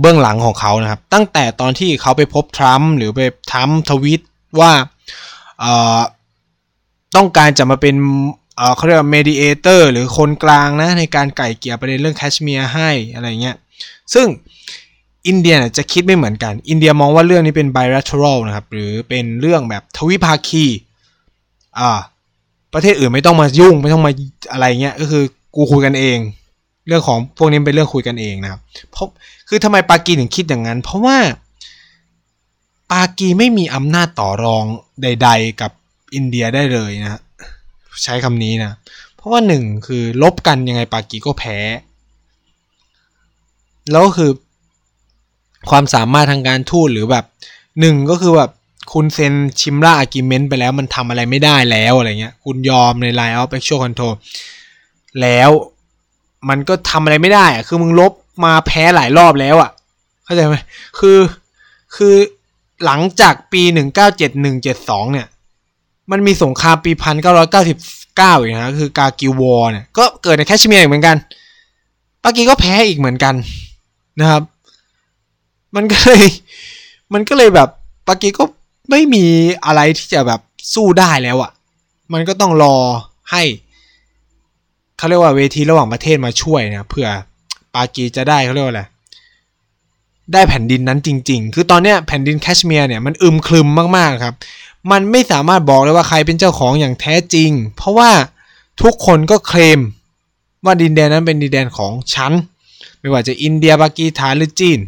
[0.00, 4.20] เบื้องหลังของเขานะครับ ตั้งแต่ตอนที่เขาไปพบทรัมป์หรือไปทรัมป์ทวีต
[4.60, 4.72] ว่า
[7.16, 7.94] ต้องการจะมาเป็น
[8.76, 13.56] เขาเรียกว่า mediator หรือคนกลางนะในการไกล่เกลี่ยประเด็นเรื่องแคชเมียร์ให้อะไรเงี้ย
[14.14, 14.26] ซึ่ง
[15.26, 20.64] อินเดียจะคิดไม่เหมือนกัน อินเดียมองว่าเรื่องนี้เป็น bilateral นะครับ หรือเป็นเรื่องแบบทวิภาคี
[21.78, 21.90] อ่า
[22.74, 24.12] ประเทศอื่นไม่ต้องมายุ่ง ไม่ต้องมา
[24.52, 25.22] อะไรเงี้ย ก็คือ
[25.54, 26.18] กูคุยกันเอง
[26.86, 29.08] เรื่องของพวกนี้เป็นเรื่องคุยกันเองนะครับ เพราะ
[29.48, 31.16] คือทำไมปากีถึงคิดอย่างนั้น เพราะว่า
[32.90, 34.64] ปากีไม่มีอำนาจต่อรอง
[35.02, 35.72] ใด ๆ กับ
[36.14, 37.20] อินเดียได้เลยนะ
[38.02, 38.72] ใช้คำนี้นะ
[39.14, 41.58] เพราะว่าหนึ่งคือลบกันยังไงปากีก็แพ้
[43.92, 44.30] แล้วคือ
[45.70, 47.24] ความสามารถทางการทูตหรือแบบ
[47.80, 48.50] หนึ่งก็คือแบบ
[48.92, 54.14] คุณเซ็นชิมราอากิเมนต์ไปแล้วมันทำอะไรไม่ได้แล้วอะไรเงี้ย คุณยอมใน Line of Actual Control
[55.20, 55.50] แล้ว
[56.48, 58.12] มันก็ทำอะไรไม่ได้อะคือมึงลบ
[58.44, 59.70] มาแพ้หลายรอบแล้วอะ
[60.24, 60.56] เข้าใจไหม
[60.98, 61.18] คือ
[61.96, 62.14] คือ
[62.84, 63.62] หลังจากปี
[64.38, 65.26] 1971-72เนี่ย
[66.10, 66.92] มันมีสงครามปี
[67.52, 71.16] 1999อีกนะคือกากิวอร์เนี่ยก็เกิดในแคชเมียร์เหมือนกัน
[72.22, 73.34] ปากีก็แพ้อีกเหมือนกัน
[74.20, 74.42] นะครับ
[75.76, 76.26] มันก็เลย
[77.14, 77.68] มันก็เลยแบบ
[78.08, 78.44] ปากีก็
[78.90, 79.24] ไม่มี
[79.66, 80.40] อะไรที่จะแบบ
[80.74, 81.50] สู้ได้แล้วอะ่ะ
[82.12, 82.76] มันก็ต้องรอ
[83.30, 83.42] ให้
[84.96, 87.06] เขาเรียกว่าเวทีระหว่างประเทศมาช่วยนะเพื่อ
[87.74, 88.82] ปากีจะได้เขาเรียกว่าอะไร
[90.32, 94.34] ได้แผ่นดินนั้นจริง ๆ คือตอนเนี้ยแผ่นดินแคชเมียร์เนี่ยมันอึมครึมมากๆครับ
[94.90, 98.10] มันไม่สามารถบอกเลยว่าใครเป็นเจ้าของอย่างแท้จริง เพราะว่า
[98.82, 99.80] ทุกคนก็เคลม
[100.64, 102.32] ว่าดินแดนนั้นเป็นดินแดนของฉัน
[103.00, 104.78] ไม่ว่าจะอินเดียปากีสถานหรือจีน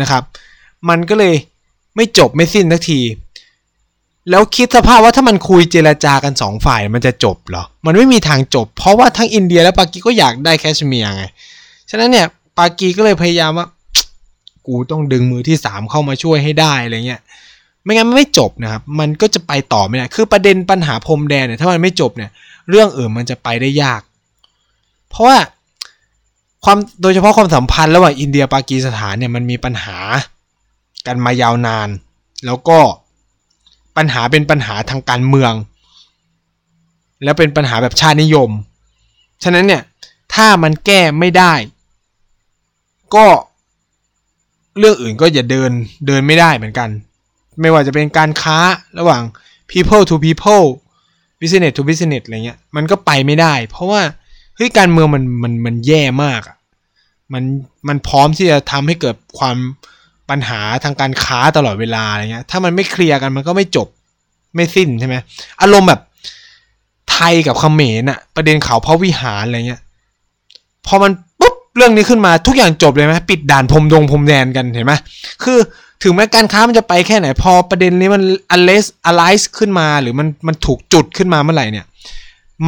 [0.00, 0.22] นะครับ
[0.88, 1.34] มันก็เลย
[1.96, 3.00] ไม่จบไม่สิ้นสักที
[4.30, 11.24] แล้วคิดสภาพว่าถ้ามันคุยเจรจากันสองฝ่ายมันจะจบเหรอ มันไม่มีทางจบ เพราะว่าทั้งอินเดียและปากีก็อยากได้แคชเมียร์ไง
[11.90, 12.26] ฉะนั้นเนี่ย
[12.58, 13.66] ปากีก็เลยพยายามว่า
[14.66, 17.20] กูต้องดึงมือที่สามเข้ามาช่วยให้ได้อะไรเงี้ย
[17.82, 22.30] ไม่งั้นมันไม่จบนะครับ มันก็จะไปต่อไม่ได้ คือประเด็นปัญหาพรมแดนเนี่ย ถ้ามันไม่จบเนี่ย
[22.70, 24.00] เรื่องอื่นมันจะไปได้ยาก
[25.10, 25.38] เพราะว่า
[26.64, 29.98] ความ โดยเฉพาะความสัมพันธ์ระหว่างอินเดียปากีสถานเนี่ยมันมีปัญหา
[31.06, 31.88] กันมายาวนาน
[32.46, 32.78] แล้วก็
[33.96, 35.52] ปัญหาเป็นปัญหาทางการเมือง
[37.24, 38.50] แล้วเป็นปัญหาแบบชาตินิยม
[39.42, 39.82] ฉะนั้นเนี่ย
[40.34, 41.54] ถ้ามันแก้ไม่ได้
[43.14, 43.26] ก็
[44.78, 45.70] เรื่องอื่นก็อย่าเดิน
[46.06, 46.88] เดินไม่ได้เหมือนกัน
[47.60, 48.58] ไม่ว่าจะเป็นการค้า
[48.98, 49.22] ระหว่าง
[49.70, 50.66] people to people
[51.40, 54.02] business to business อะไรเงี้ยมันก็ไปไม่ได้ เพราะว่า
[54.56, 56.56] เฮ้ยการเมืองมันมันมันแย่มากอะ
[57.32, 57.44] มัน
[57.88, 59.56] มันพร้อมที่จะทำให้เกิดความ
[60.30, 63.88] ปัญหาทางการค้าตลอดเวลาอะไรเงี้ย ถ้ามันไม่เคลียร์กันมันก็ไม่จบ
[64.54, 65.16] ไม่สิ้นใช่ไหม
[65.62, 66.00] อารมณ์แบบ
[67.12, 69.82] ไทยกับเขมรน่ะประเด็นเขาพระวิหารอะไรเงี้ย
[70.86, 74.92] พอมันปุ๊บ เรื่องนี้ขึ้นมาทุกอย่างจบเลยไหมปิดด่านพรมดงพรมแดนกันเห็นไหม
[75.42, 75.58] คือ
[76.02, 78.22] ถึงแม้การค้ามันจะไปแค่ไหน พอประเด็นนี้มัน
[78.54, 81.86] unless arise ขึ้นมาหรือมันมันถูกจุดขึ้นมาเมื่อไหร่เนี่ย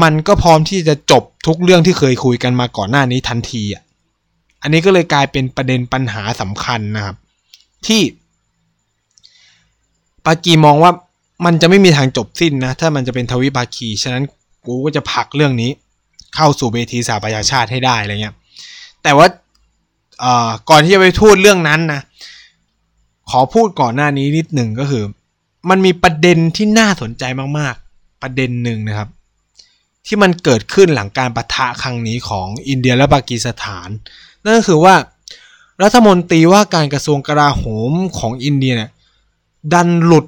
[0.03, 3.83] มันก็พร้อมที่จะจบทุกเรื่องที่เคยคุยกันมาก่อนหน้านี้ทันทีอะ
[4.63, 7.17] อันนี้ก็เลยกลายเป็นประเด็นปัญหาสำคัญนะครับ
[7.87, 8.01] ที่
[10.27, 10.93] ปากีมองว่า
[11.45, 14.25] มันจะไม่มีทางจบสิ้นนะ ถ้ามันจะเป็นทวิภาคี ฉะนั้น
[14.67, 15.71] กูก็จะผลักเรื่องนี้
[16.35, 18.35] เข้าสู่เวทีสหประชาชาติให้ได้อะไรเงี้ย
[19.05, 19.27] แต่ว่า
[20.71, 22.01] ก่อนที่จะไปพูดเรื่องนั้นนะ
[23.31, 25.05] ขอพูดก่อนหน้านี้นิดหนึ่งก็คือ
[25.71, 27.25] มันมีประเด็นที่น่าสนใจ
[27.59, 29.09] มากๆ ประเด็นหนึ่งนะครับ
[30.07, 33.89] ที่มันเกิดขึ้นหลังการประทะครั้งนี้ของอินเดียและปากีสถาน
[34.45, 34.95] นั่นก็คือว่า
[35.83, 38.91] รัฐมนตรีว่าการกระทรวงกลาโหมของอินเดียเนี่ย
[39.73, 40.25] ดันหลุด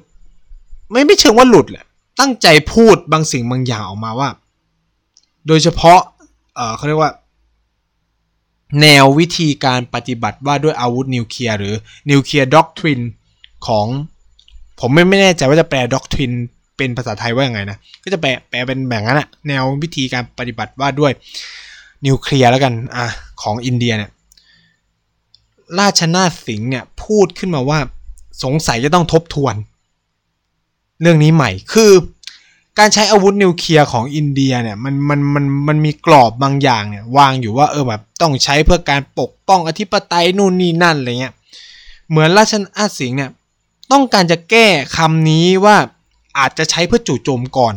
[0.91, 1.85] ไม่ไม่เชิงว่าหลุดแหละ
[2.19, 4.29] ตั้งใจพูดบางสิ่งบางอย่างออกมาว่า
[5.47, 5.99] โดยเฉพาะ
[6.55, 7.11] เออเขาเรียกว่า
[8.81, 11.73] แนววิธีการปฏิบัติว่าด้วยอาวุธนิวเคลียร์หรือ
[12.11, 12.99] นิวเคลียร์ด็อกทริน
[13.67, 13.87] ของ
[14.79, 16.31] ผมไม่ไม่แน่ใจว่าจะแปลด็อกทริน
[16.77, 21.11] เป็นภาษาไทยว่ายังไงนะก็จะแปลแปลเป็นแบบนั้นอะแนววิธีการปฏิบัติว่าด้วย
[22.05, 23.05] นิวเคลียร์แล้วกันอะ
[23.41, 24.11] ของอินเดียเนี่ย
[25.79, 27.79] ราชนาสิงห์เนี่ยพูดขึ้นมาว่า
[28.43, 29.55] สงสัยจะต้องทบทวน
[31.01, 31.91] เรื่องนี้ใหม่คือ
[32.79, 41.33] การใช้อาวุธนิวเคลียร์ของอินเดียเนี่ยมันมันมันมันมีกรอบบางอย่างเนี่ยวางอยู่ว่าเออแบบ ต้องใช้เพื่อการปกป้องอธิปไตยนู่นนี่นั่นอะไรเงี้ย
[42.09, 43.31] เหมือนราชอาสิงห์เนี่ย
[43.91, 45.77] ต้องการจะแก้คำนี้ว่า
[46.37, 47.75] อาจจะใช้เพื่อจู่โจมก่อน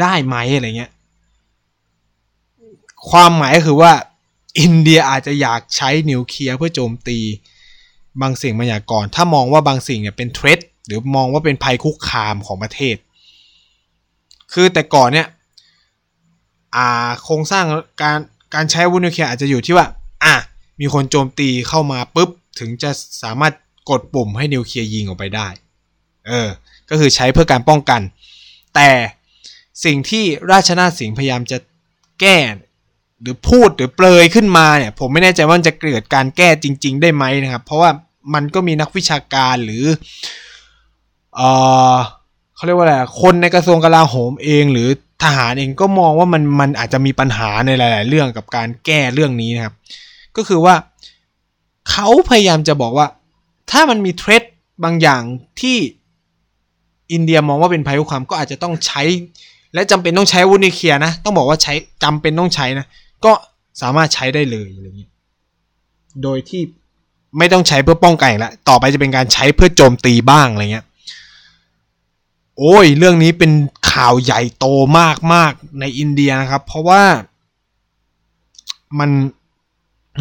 [0.00, 0.92] ได้ไหมอะไรเงี้ย
[3.10, 3.92] ความหมายคือว่า
[4.60, 7.18] อินเดียอาจจะอยากใช้นิวเคลียร์เพื่อโจมตี
[8.20, 12.96] บางสิ่งบางอย่างก่อน ถ้ามองว่าบางสิ่งเนี่ยเป็นเทรดหรือมองว่าเป็นภัยคุกคามของประเทศ
[14.52, 15.28] คือแต่ก่อนเนี่ย
[17.22, 17.64] โครงสร้าง
[18.02, 18.18] การ
[18.54, 19.86] การใช้วุธนิวเคลียร์อาจจะอยู่ที่ว่า
[20.24, 20.34] อะ
[20.80, 22.30] มีคนโจมตีเข้ามาปุ๊บ
[22.60, 22.90] ถึงจะ
[23.22, 23.54] สามารถ
[23.90, 25.48] กดปุ่มให้นิวเคลียร์ยิงออกไปได้
[26.26, 26.48] เออ
[26.90, 28.00] ก็คือใช้เพื่อการป้องกัน
[28.74, 28.90] แต่
[29.84, 31.58] สิ่งที่ราชนาสิงห์พยายามจะ
[32.20, 32.36] แก้
[33.20, 37.90] หรือพูดหรือเปลยขึ้นมาเนี่ย ผมไม่แน่ใจว่าจะเกิดการแก้จริง ๆ ได้ไหมนะครับ เพราะว่า
[38.34, 39.84] มันก็มีนักวิชาการหรือ
[41.34, 41.40] เอ
[41.94, 41.96] อ
[42.54, 44.88] เขาเรียกว่าอะไรคนในกระทรวงกลาโหมเองหรือ
[45.22, 49.74] ทหารเองก็มองว่ามันมันอาจจะมีปัญหาในหลาย ๆ เรื่องกับการแก้เรื่องนี้นะครับ
[50.36, 50.74] ก็คือว่า
[51.90, 53.06] เขาพยายามจะบอกว่า
[53.70, 54.42] ถ้ามันมีเทรด
[54.84, 55.22] บางอย่าง
[55.60, 55.76] ที่
[57.12, 59.02] อินเดียมองว่าเป็นภัยคุกคามก็อาจจะต้องใช้
[59.74, 62.86] และจำเป็นต้องใช้วุนิเคลียนะ ต้องบอกว่าใช้จำเป็นต้องใช้นะ
[63.24, 63.32] ก็
[63.80, 65.10] สามารถใช้ได้เลยอะไรเงี้ย
[66.22, 66.62] โดยที่
[67.38, 70.86] ไม่ต้องใช้เพื่อป้องกันแล้วต่อไปจะเป็นการใช้เพื่อโจมตีบ้างอะไรเงี้ย
[72.58, 73.50] โอ้ย เรื่องนี้เป็น
[73.98, 74.66] ข่าวใหญ่โต
[74.98, 77.02] มากมากในอินเดียนะครับ เพราะว่า
[78.98, 79.10] มัน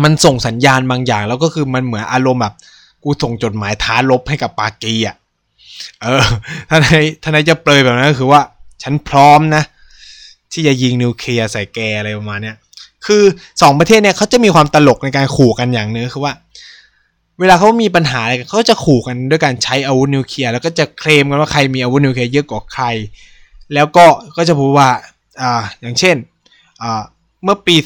[0.03, 2.53] มันส่งสัญญาณบางอย่าง แล้วก็คือมันเหมือนอารมณ์แบบ
[3.03, 5.15] กูส่งจดหมายท้าลบให้กับปากีอะ
[6.01, 6.23] เออ
[6.69, 6.87] ท่านไหน
[7.21, 8.41] ท่านไหนจะเปลยแบบนั้นก็คือว่า
[8.83, 9.63] ฉันพร้อมนะ
[10.51, 12.55] ที่จะยิงนิวเคลียร์ใส่แกอะไรประมาณเนี้ย
[13.05, 13.23] คือ
[13.61, 16.33] สองประเทศเนี่ยเขาจะมีความตลกในการขู่กันอย่างนึงคือว่า
[17.39, 22.85] เวลาเขามีปัญหาอะไรเขาจะขู่กันด้วยการใช้อาวุธนิวเคลียร์แล้วก็จะเคลมกันว่าใครมีอาวุธนิวเคลียร์เยอะกว่าใคร
[23.73, 24.05] แล้วก็
[24.37, 24.89] ก็จะพูดว่า
[25.41, 25.51] อ่า
[25.81, 26.15] อย่างเช่น
[26.81, 27.01] อ่า
[27.43, 27.85] เมื่อปี 2016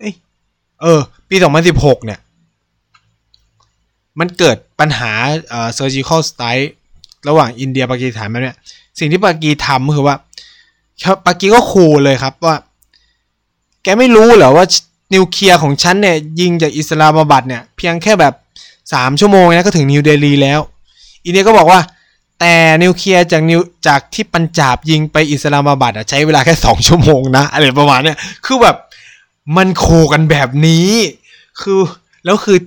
[0.00, 0.10] เอ้
[0.82, 1.36] เออ ปี
[1.70, 2.20] 2016 เนี่ย
[4.18, 5.12] มันเกิดปัญหา
[5.48, 6.68] เอ่อ surgical strike
[7.28, 8.56] ระหว่างอินเดียปากีสถานมาเนี่ย
[8.98, 10.16] สิ่งที่ปากีทำคือว่า
[11.26, 12.56] ปากีก็ขู่เลยครับว่า
[13.82, 14.66] แกไม่รู้เหรอว่า
[15.14, 18.34] นิวเคลียร์ของฉันเนี่ย ยิงจากอิสลามาบัดเนี่ย เพียงแค่แบบ
[18.92, 20.60] สามชั่วโมงนะก็ถึงนิวเดลีแล้ว
[21.22, 21.80] อีเนี่ยก็บอกว่า
[22.40, 28.76] แต่นิวเคลียร์จากนิวจากที่ปัญจาบยิงไปอิสลามาบัดอะใช้เวลาแค่สองชั่วโมงนะอะไรประมาณเนี้ยคือแบบ
[29.56, 30.88] มันขู่กันแบบนี้
[31.60, 31.80] คือ
[32.24, 32.58] แล้วคือ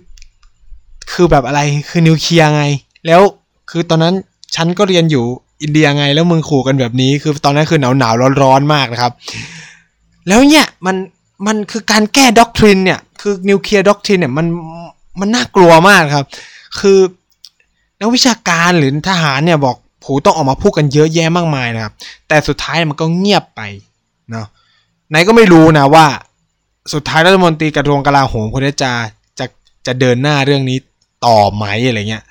[1.14, 2.64] คือแบบอะไรคือนิวเคลียร์ไง
[3.08, 3.22] แล้ว
[3.70, 4.16] คือตอนนั้น
[4.56, 5.26] ฉันก็เรียนอยู่
[5.62, 9.12] อินเดียไงแล้วมึงขู่กันแบบนี้ คือตอนนั้นคือหนาวหนาวร้อนร้อนมากนะครับ
[10.28, 10.96] แล้วเนี่ยมัน
[11.48, 14.46] มันคือการแก้ด็อกทรินเนี่ยคือนิวเคลียร์ด็อกทรินเนี่ยมัน
[15.20, 16.26] มันน่ากลัวมากครับ
[16.80, 17.00] คือ
[18.04, 21.94] นักวิชาการหรือทหารเนี่ยบอกผูต้องออกมาพูดกันเยอะแยะมากมายนะครับ
[22.28, 23.62] แต่สุดท้ายมันก็เงียบไป
[24.32, 24.48] เนาะ
[25.10, 26.06] ไหนก็ไม่รู้นะว่า
[26.94, 28.92] สุดท้ายรัฐมนตรีกระทรวงกลาโหมคนนี้จะ
[29.40, 29.46] จะ
[29.86, 30.78] จะเดินหน้าเรื่องนี้
[31.26, 32.24] ต่อไหมอะไรเงี้ย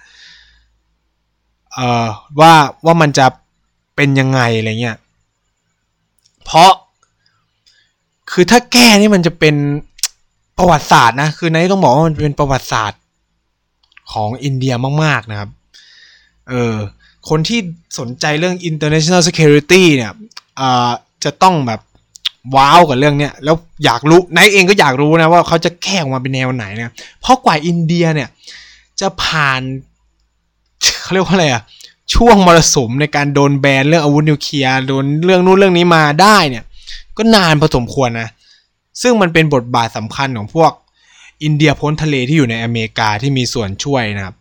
[1.72, 2.06] เอ่อ
[2.40, 2.52] ว่า
[2.84, 3.26] ว่ามันจะ
[3.96, 4.96] เป็นยังไงอะไรเงี้ย
[6.44, 6.72] เพราะ
[8.30, 9.54] คือถ้าแก้นี่มันจะเป็น
[10.58, 13.00] ประวัติศาสตร์นะ คือไนต้องบอกว่ามันเป็นประวัติศาสตร์
[14.12, 15.50] ของอินเดียมาก ๆ นะครับ
[16.48, 16.76] เออ
[17.28, 17.60] คนที่
[17.98, 20.12] สนใจเรื่อง international security เนี่ย
[21.24, 21.80] จะต้องแบบ
[22.56, 28.28] ว้าวกับเรื่องเนี้ยแล้วอยากรู้ไนเองก็อยากรู้นะว่าเขาจะแก้ออกมาเป็นแนวไหนเนะเพราะกว่าอินเดียเนี่ย
[29.00, 29.60] จะผ่าน
[31.02, 31.62] เขาเรียกว่าอะไรอะ
[32.14, 36.64] ช่วงมรสุมในการโดนแบนเรื่องอาวุธนิวเคลียร์โดนเรื่องนู้นเรื่องนี้มาได้เนี่ย
[37.16, 38.28] ก็นานพอสมควรนะ
[39.02, 40.72] ซึ่งมันเป็นบทบาทสำคัญของพวก
[41.42, 44.34] อินเดียพ้นทะเลที่อยู่ในอเมริกาที่มีส่วนช่วยนะครับ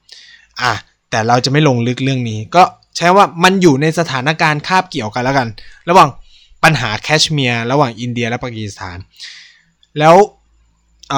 [0.62, 0.74] อะ
[1.12, 2.64] แต่เราจะไม่ลงลึกเรื่องนี้ ก็
[2.98, 5.48] ใช้ว่ามันอยู่ในสถานการณ์คาบเกี่ยวกันแล้วกัน
[5.90, 6.10] ระหว่าง
[6.64, 8.98] ปัญหาแคชเมียร์ระหว่างอินเดียและปากีสถาน
[10.00, 10.16] แล้ว
[11.14, 11.16] อ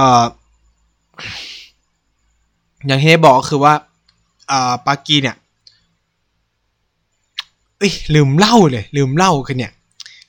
[2.87, 3.73] อย่างที่ได้บอกก็คือว่า
[4.51, 5.35] อ่าปากีเนี่ย
[7.77, 9.71] เอ้ยลืมเล่าเลย ลืมเล่าคือเนี่ย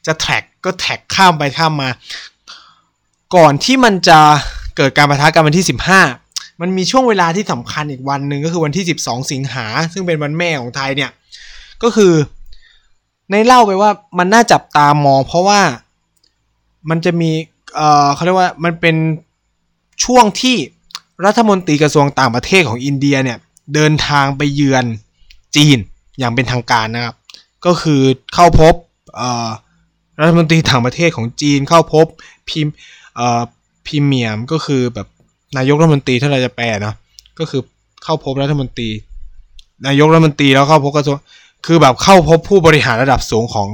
[0.06, 1.88] จะแท็กก็แท็กข้ามไปข้ามมา
[3.36, 4.18] ก่อนที่มันจะ
[4.76, 6.23] เกิดการประทะกันวันที่ 15
[6.60, 11.10] มันมีช่วงเวลาที่สำคัญอีกวันหนึ่งก็คือวันที่ 12 สิงหา ซึ่งเป็นวันแม่ของไทยเนี่ย
[11.82, 12.12] ก็คือ
[13.30, 15.60] ในเล่าไปว่ามันน่าจับตามองเพราะว่า
[16.90, 17.30] มันจะมี
[17.74, 18.96] เอ่อเขาเรียกว่ามันเป็น
[20.04, 20.56] ช่วงที่
[21.26, 23.38] รัฐมนตรีกระทรวงต่างประเทศของอินเดียเนี่ย
[23.74, 24.84] เดินทางไปเยือน
[25.56, 25.78] จีน
[26.18, 27.16] อย่างเป็นทางการนะครับ
[27.66, 28.00] ก็คือ
[28.34, 28.74] เข้าพบ
[30.20, 32.06] รัฐมนตรีต่างประเทศของจีนเข้าพบ
[32.48, 32.66] พิม
[33.86, 35.08] พิเมียมก็คือแบบ
[35.56, 36.94] นายกรัฐมนตรีถ้าเราจะแปลเนาะ
[37.38, 37.62] ก็คือ
[38.04, 38.88] เข้าพบรัฐมนตรี
[39.86, 41.18] นายกรัฐมนตรีแล้วเข้าพบกระทรวง
[41.66, 43.68] คือแบบเข้าพบผู้บริหารระดับสูงของ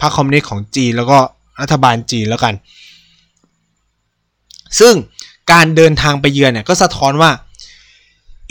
[0.00, 1.18] พรรคคอมมิวนิสต์ของจีนแล้วก็
[1.60, 2.54] รัฐบาลจีนแล้วกัน
[4.78, 4.94] ซึ่ง
[5.52, 7.30] การเดินทางไปเยือนเนี่ยก็สะท้อนว่า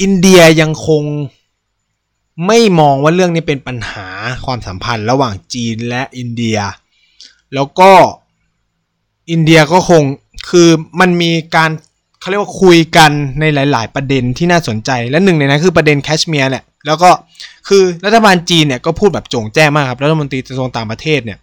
[0.01, 1.03] อินเดียยังคง
[2.47, 4.07] ไม่มองว่าเรื่องนี้เป็นปัญหา
[4.45, 6.57] ความสัมพันธ์ระหว่างจีนและอินเดีย
[7.53, 7.91] แล้วก็
[9.31, 10.03] อินเดียก็คง
[10.49, 10.69] คือ
[10.99, 11.71] มันมีการ
[12.23, 17.09] เขาเรียกว่าคุยกันในหลาย ๆ ประเด็นที่น่าสนใจ และหนึ่งในนั้นคือประเด็นแคชเมียร์แหละแล้วก็
[17.67, 21.39] คือรัฐบาลจีนเนี่ยก็พูดแบบโจ่งแจ้งมากครับรัฐมนตรีกระทรวงต่างประเทศเนี่ย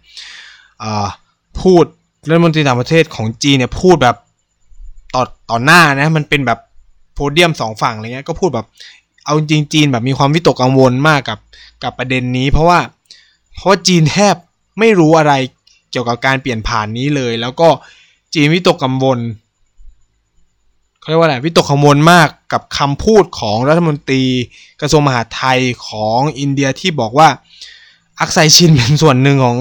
[1.61, 1.83] พูด
[2.29, 4.15] รัฐมนตรีต่างประเทศของจีนเนี่ยพูดแบบ
[5.15, 6.59] ต่อต่อหน้านะมันเป็นแบบ
[7.13, 8.65] โพเดียมสองฝั่งอะไรเงี้ยก็พูดแบบ
[9.25, 11.39] เอาจริงจีนแบบมีความวิตกกังวลมากกับ
[11.83, 12.79] กับประเด็นนี้ เพราะว่า
[13.55, 14.35] เพราะจีนแทบ
[14.79, 15.33] ไม่รู้อะไร
[15.91, 17.67] เกี่ยวกับการเปลี่ยนผ่านนี้เลย แล้วก็
[18.33, 19.19] จีนวิตกกังวล
[21.01, 24.23] เขาเรียกว่าอะไรวิตกกังวลมากกับคำพูดของรัฐมนตรี
[24.81, 27.27] กระทรวงมหาดไทยของอินเดียที่บอกว่า
[28.19, 29.57] อักไซชินเป็นส่วนหนึ่งของ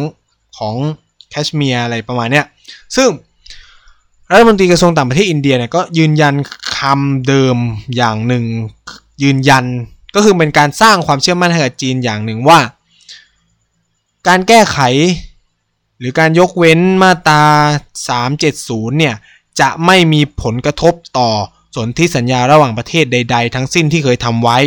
[0.58, 0.74] ของ
[1.30, 2.46] แคชเมียร์อะไรประมาณเนี้ย
[2.96, 3.08] ซึ่ง
[4.32, 6.34] รัฐมนตรีกระทรวงต่างประเทศอินเดียเนี่ยก็ยืนยัน
[6.76, 7.56] คำเดิม
[7.96, 8.44] อย่างหนึ่ง
[9.22, 9.64] ยืนยัน
[10.14, 12.58] ก็คือเป็นการสร้างความเชื่อมั่นให้กับจีนอย่างหนึ่งว่า
[14.28, 14.78] การแก้ไข
[15.98, 17.42] หรือการยกเว้นมาตรา
[18.20, 19.14] 370 เนี่ย
[19.60, 21.30] จะไม่มีผลกระทบต่อ
[21.76, 24.58] สนธิสัญญาระหว่างประเทศใด ๆ ทั้งสิ้นที่เคยทำไว้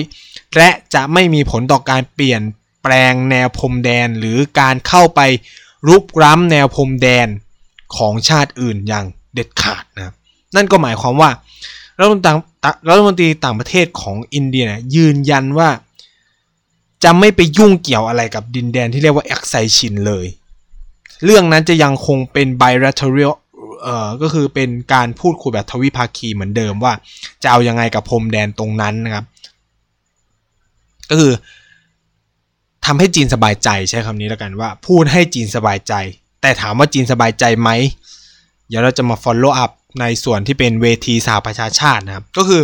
[0.58, 2.42] และจะไม่มีผลต่อการเปลี่ยน
[2.84, 5.22] แปลงแนวพรมแดนหรือการเข้าไป
[5.88, 7.28] รุกร้ำแนวพรมแดน
[7.98, 10.14] ของชาติอื่นอย่างเด็ดขาดนะ
[10.56, 11.30] นั่นก็หมายความว่า
[11.98, 12.32] รัฐมนตรี
[12.90, 14.66] รัฐมนตรีต่างประเทศของอินเดีย
[14.96, 15.70] ยืนยันว่า
[17.04, 20.26] จะไม่ไปยุ่งเกี่ยวอะไรกับดินแดนที่เรียกว่าแอคไซชินเลย
[21.26, 23.34] เรื่องนั้นจะยังคงเป็น bilateral
[23.84, 26.94] เอ่อก็คือเป็นการพูดคุยแบบทวิภาคีเหมือนเดิมว่า
[27.44, 29.26] จะเอายังไงกับพรมแดนตรงนั้นนะครับ
[31.10, 31.34] ก็คือ
[32.86, 35.94] ทำให้จีนสบายใจใช้คำนี้แล้วกันว่า พูดให้จีนสบายใจ
[36.42, 37.70] แต่ถามว่าจีนสบายใจไหม
[38.68, 42.62] เดี๋ยวเราจะมา follow up ในส่วนที่เป็นเวทีสหประชาชาตินะครับ ก็คือ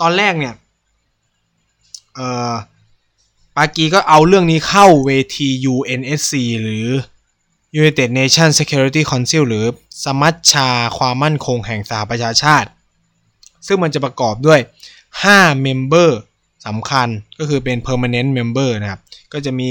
[0.00, 0.54] ตอนแรกเนี่ย
[2.14, 2.52] เอ่อ
[3.56, 6.32] ปากีก็เอาเรื่องนี้เข้าเวที UNSC
[6.62, 6.86] หรือ
[7.78, 9.64] United Nations Security Council หรือ
[10.04, 10.68] สมัชชา
[10.98, 12.68] ความมั่นคงแห่งสหประชาชาติ
[13.66, 14.60] ซึ่งมันจะประกอบด้วย
[15.12, 16.10] 5 member
[16.66, 19.00] สำคัญก็คือเป็น permanent member นะครับ
[19.32, 19.68] ก็จะมี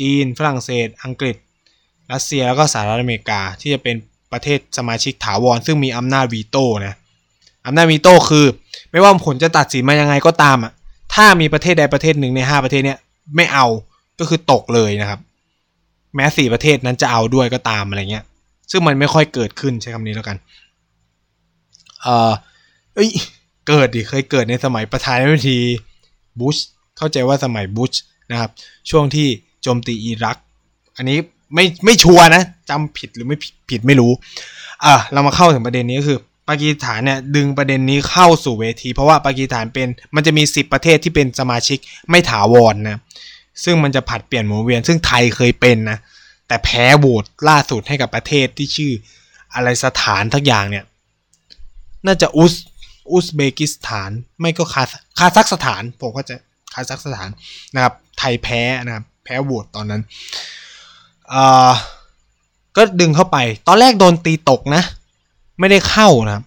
[0.00, 1.36] จีน ฝรั่งเศส อังกฤษ
[2.12, 3.96] รัสเซีย แล้วก็สหรัฐอเมริกา ที่จะเป็น
[4.32, 6.94] ประเทศสมาชิกถาวร ซึ่งมีอำนาจวีโต้นะ
[7.66, 8.46] อำนาจวีโต้คือ
[8.90, 10.72] ไม่ว่าผลจะตัดสินมายังไงก็ตามอะ
[11.14, 12.98] ถ้ามีประเทศใดประเทศหนึ่งใน 5 ประเทศเนี้ย
[13.36, 13.66] ไม่เอา
[14.18, 15.20] ก็คือตกเลยนะครับ
[16.14, 18.24] แม้สี่ประเทศนั้นจะเอาด้วยก็ตามอะไรเงี้ย
[18.70, 20.36] ซึ่งมันไม่ค่อยเกิดขึ้นใช้คำนี้แล้วกัน
[22.02, 22.32] เออ
[22.94, 23.10] เอ้ย
[23.68, 25.60] เกิดดิ เคยเกิดในสมัยประธานาธิบดี
[26.40, 26.56] บุช
[26.98, 27.92] เข้าใจว่าสมัยบุช
[28.30, 28.50] นะครับ
[28.90, 29.28] ช่วงที่
[29.62, 30.36] โจมตีอิรัก
[30.96, 31.18] อันนี้
[31.54, 34.12] ไม่ไม่ชัวนะจำผิดหรือไม่ผิดผิดไม่รู้
[34.84, 41.78] อะเรามาเข้าถึงประเด็นนี้ก็คือปากีสถานเนี่ยดึงประเด็นนี้เข้าสู่เวที เพราะว่าปากีสถานเป็นมันจะมี 10 ประเทศที่เป็นสมาชิก
[42.10, 42.98] ไม่ถาวรนนะ
[43.64, 45.98] ซึ่งมันจะผัดเปลี่ยนหมุนเวียน ซึ่งไทยเคยเป็นนะ
[46.48, 48.92] แต่แพ้โหวตล่าสุดให้กับประเทศที่ชื่อ
[49.54, 50.84] อะไรสถานทักอย่างเนี่ย
[52.06, 52.54] น่าจะอุซ
[53.12, 54.82] อุซเบกิสถาน ไม่ก็คา
[55.18, 56.36] คาซักสถาน ผมก็จะ
[56.74, 57.28] คาซักสถาน
[57.74, 60.02] นะครับ ไทยแพ้นะครับ แพ้โหวตตอนนั้น
[61.32, 61.72] อ่า
[62.76, 63.38] ก็ดึงเข้าไป
[63.68, 64.82] ตอนแรกโดนตีตกนะ
[65.58, 66.44] ไม่ได้เข้านะครับ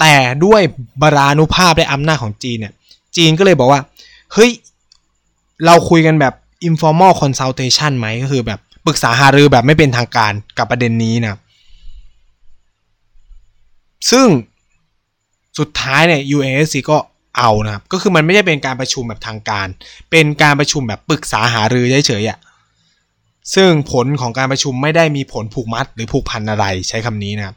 [0.00, 0.14] แต่
[0.44, 0.62] ด้วย
[1.02, 2.72] บารานุภาพและอำนาจของจีนเนี่ย
[3.16, 3.80] จีนก็เลยบอกว่า
[4.32, 4.50] เฮ้ย
[5.64, 6.34] เราคุยกันแบบ
[6.68, 11.38] informal consultation ไหมก็คือแบบ ปรึกษาหารือแบบไม่เป็นทางการกับประเด็นนี้นะ
[14.10, 14.26] ซึ่ง
[15.58, 16.98] สุดท้ายเนี่ย UASC ก็
[17.38, 19.66] เอานะครับ ก็คือมันไม่ได้เป็นการประชุมแบบทางการ
[20.10, 22.38] เป็นการประชุมแบบปรึกษาหารือเฉยๆอะ่ะ
[23.54, 27.56] ซึ่งผลของการประชุมไม่ได้มีผลผูกมัดหรือผูกพันอะไรใช้คำนี้นะครับ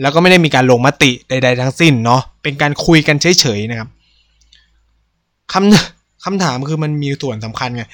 [0.00, 3.88] แล้วก็ไม่ได้มีการลงมติใด ๆ ทั้งสิ้นเนาะ เป็นการคุยกันเฉยๆนะครับ
[5.52, 7.84] คำคำถามคือมันมีส่วนสำคัญไง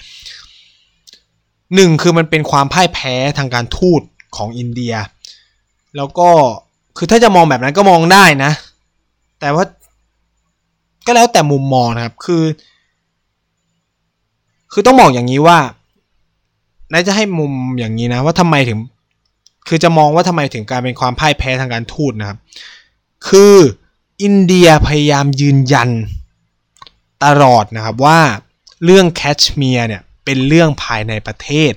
[1.75, 4.03] หนึ่งคือมันเป็นความพ่ายแพ้ทางการทูต
[4.37, 4.95] ของอินเดีย
[5.97, 6.29] แล้วก็
[6.97, 8.53] คือถ้าจะมองแบบนั้นก็มองได้นะ
[9.41, 9.65] แต่ว่า
[11.07, 12.45] ก็แล้วแต่มุมมองนะครับ คือ
[14.73, 15.59] คือต้องมองอย่างนี้ว่า
[16.93, 18.79] นายจะให้มุมอย่างนี้นะ ว่าทำไมถึง
[19.69, 22.39] คือจะมองว่าทำไมถึงการเป็นความพ่ายแพ้ทางการทูตนะครับ
[23.29, 23.57] คือ
[24.23, 25.91] อินเดียพยายามยืนยัน
[27.25, 28.19] ตลอดนะครับว่า
[28.85, 31.73] เรื่องแคชเมียร์เนี่ย เป็นเรื่องภายในประเทศ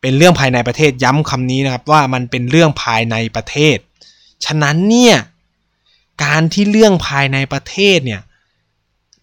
[0.00, 3.76] เป็นเรื่องภายในประเทศย้ำคำนี้นะครับว่ามันเป็นเรื่องภายในประเทศ
[4.44, 5.16] ฉะนั้นเนี่ย
[6.24, 8.20] การที่เรื่องภายในประเทศเนี่ย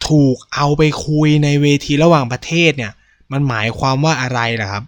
[0.08, 2.92] ถูกเอาไปคุยในเวทีระหว่างประเทศเนี่ย
[3.32, 4.84] มันหมายความว่าอะไรล่ะครับ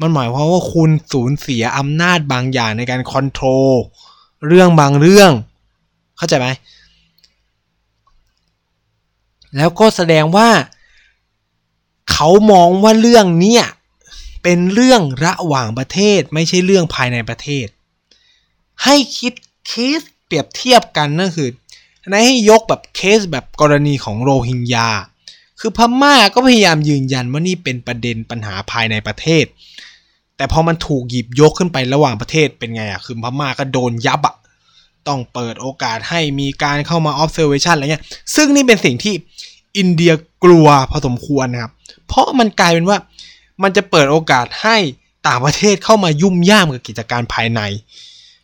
[0.00, 3.72] มันหมายความว่าคุณสูญเสียอำนาจบางอย่างในการคอนโทรล
[4.46, 5.32] เรื่องบางเรื่อง
[6.16, 6.48] เข้าใจไหม
[9.56, 10.48] แล้วก็แสดงว่า
[12.12, 13.64] เขามองว่าเรื่องเนี้ย
[14.42, 17.66] เป็นเรื่องระหว่างประเทศไม่ใช่เรื่องภายในประเทศ
[18.84, 19.32] ให้คิด
[19.66, 21.48] เคสเปรียบเทียบกันนั่นคือ
[22.10, 24.88] ในให้ยกแบบเคสแบบกรณีของโรฮิงญา
[25.60, 29.44] คือพม่าก็พยายามยืนยันว่านี่เป็นประเด็นปัญหาภายในประเทศ
[30.36, 34.36] แต่พอมันถูกหยิบยกขึ้นไประหว่างประเทศเป็นไงอะคือพม่าก็โดนยับอะ
[35.08, 38.04] ต้องเปิดโอกาสให้มีการเข้ามา observation อะไรเงี้ย
[38.34, 39.14] ซึ่งนี่เป็นสิ่งที่
[39.78, 40.12] อินเดีย
[40.44, 41.72] กลัวพอสมควรนะครับ
[42.10, 42.98] เพราะมันกลายเป็นว่า
[43.62, 44.76] มันจะเปิดโอกาสให้
[45.28, 47.60] ต่างประเทศเข้ามายุ่มย่ามกับกิจการภายใน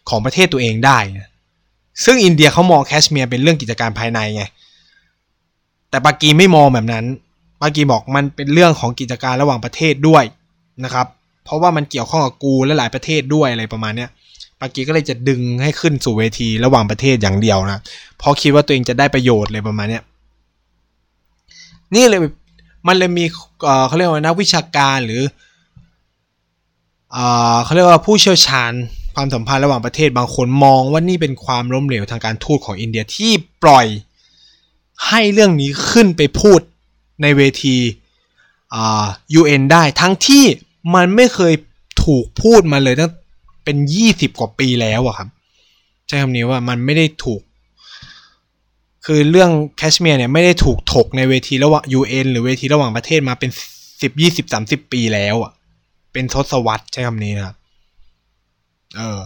[0.08, 0.98] ของประเทศตัวเองได้
[2.04, 4.44] ซึ่งอินเดียเขามองแคชเมียร์เป็นเรื่องกิจการภายในไง
[5.90, 7.04] แต่ปากีไม่มองแบบนั้น
[7.60, 10.24] ปากีบอกมันเป็นเรื่องของกิจการระหว่างประเทศด้วย
[10.84, 11.06] นะครับ
[11.44, 14.10] เพราะว่ามันเกี่ยวข้องกับกูและหลายประเทศด้วยอะไรประมาณเนี้ย
[14.60, 17.80] ปากีก็เลยจะดึงให้ขึ้นสู่เวทีระหว่างประเทศอย่างเดียวนะ
[18.18, 20.02] เพราะคิดว่าตัวเองจะได้ประโยชน์เลยประมาณเนี้ย
[21.94, 22.20] นี่เลย
[22.86, 23.24] มันเลยมี
[23.86, 25.22] เขาเรียกว่านักวิชาการหรือ
[27.64, 28.72] เขาเรียกว่าผู้เชี่ยวชาญ
[29.14, 33.32] ความสัมพันธ์ระหว่างประเทศบางคนมองว่านี่เป็นความล้มเหลวทางการทูตของอินเดียที่
[33.62, 33.86] ปล่อย
[35.08, 36.60] ให้เรื่องนี้ขึ้นไปพูด
[37.22, 37.76] ในเวที
[39.34, 40.44] ยูเอ็นได้ทั้งที่
[40.94, 41.54] มันไม่เคย
[42.04, 43.10] ถูกพูดมาเลยตั้ง
[43.64, 43.76] เป็น
[44.08, 45.28] 20 กว่าปีแล้วอะครับ
[46.06, 47.40] ใช้คำนี้ว่ามันไม่ได้ถูก
[49.06, 53.50] คือเรื่องแคชเมียร์เนี่ยไม่ได้ถูกถกในเวทีระหว่าง UN หรือเวทีระหว่างประเทศมาเป็น
[54.02, 55.52] สิบยี่สิบสามสิบปีแล้วอะ
[56.12, 57.56] เป็นทศวรรษใช้คำนี้นะครับ
[58.96, 59.18] เออ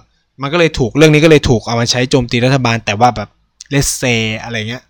[0.42, 3.28] มันก็เลยถูกเรื่องนี้ก็เลยถูกเอามาใช้โจมตีรัฐบาล แต่ว่าแบบ
[3.70, 4.02] เลสเซ
[4.42, 4.82] อะไรเงี้ย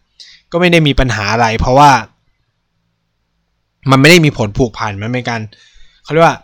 [0.52, 1.90] ก็ไม่ได้มีปัญหาอะไร เพราะว่า
[3.90, 5.40] มันไม่ได้มีผลผูกพันมันเป็นการ
[6.02, 6.36] เขาเรียกว่า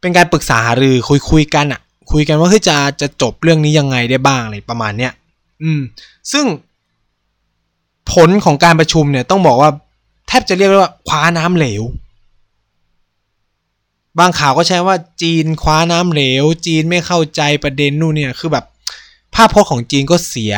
[0.00, 1.80] เป็นการปรึกษาหารือคุยคุยกันอะ
[2.12, 5.12] คุยกันว่าเฮ้ยจะจะจบเรื่องนี้ยังไงได้บ้างอะไรประมาณเนี้ย
[5.62, 5.80] อืม
[6.32, 6.44] ซึ่ง
[8.12, 9.70] ผลของการประชุมเนี่ยต้องบอกว่า
[10.26, 11.82] แทบจะเรียกว่าคว้าน้ำเหลว
[14.18, 18.64] บางข่าวก็ใช้ว่าจีนคว้าน้ำเหลว จีนไม่เข้าใจประเด็นนู่นเนี่ยคือแบบ
[19.34, 20.54] ภาพพจน์ของจีนก็เสีย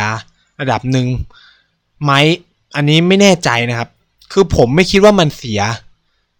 [0.60, 1.06] ระดับหนึ่ง
[2.02, 2.12] ไหม
[2.74, 3.88] อันนี้ไม่แน่ใจนะครับ
[4.32, 5.60] คือผมไม่คิดว่ามันเสีย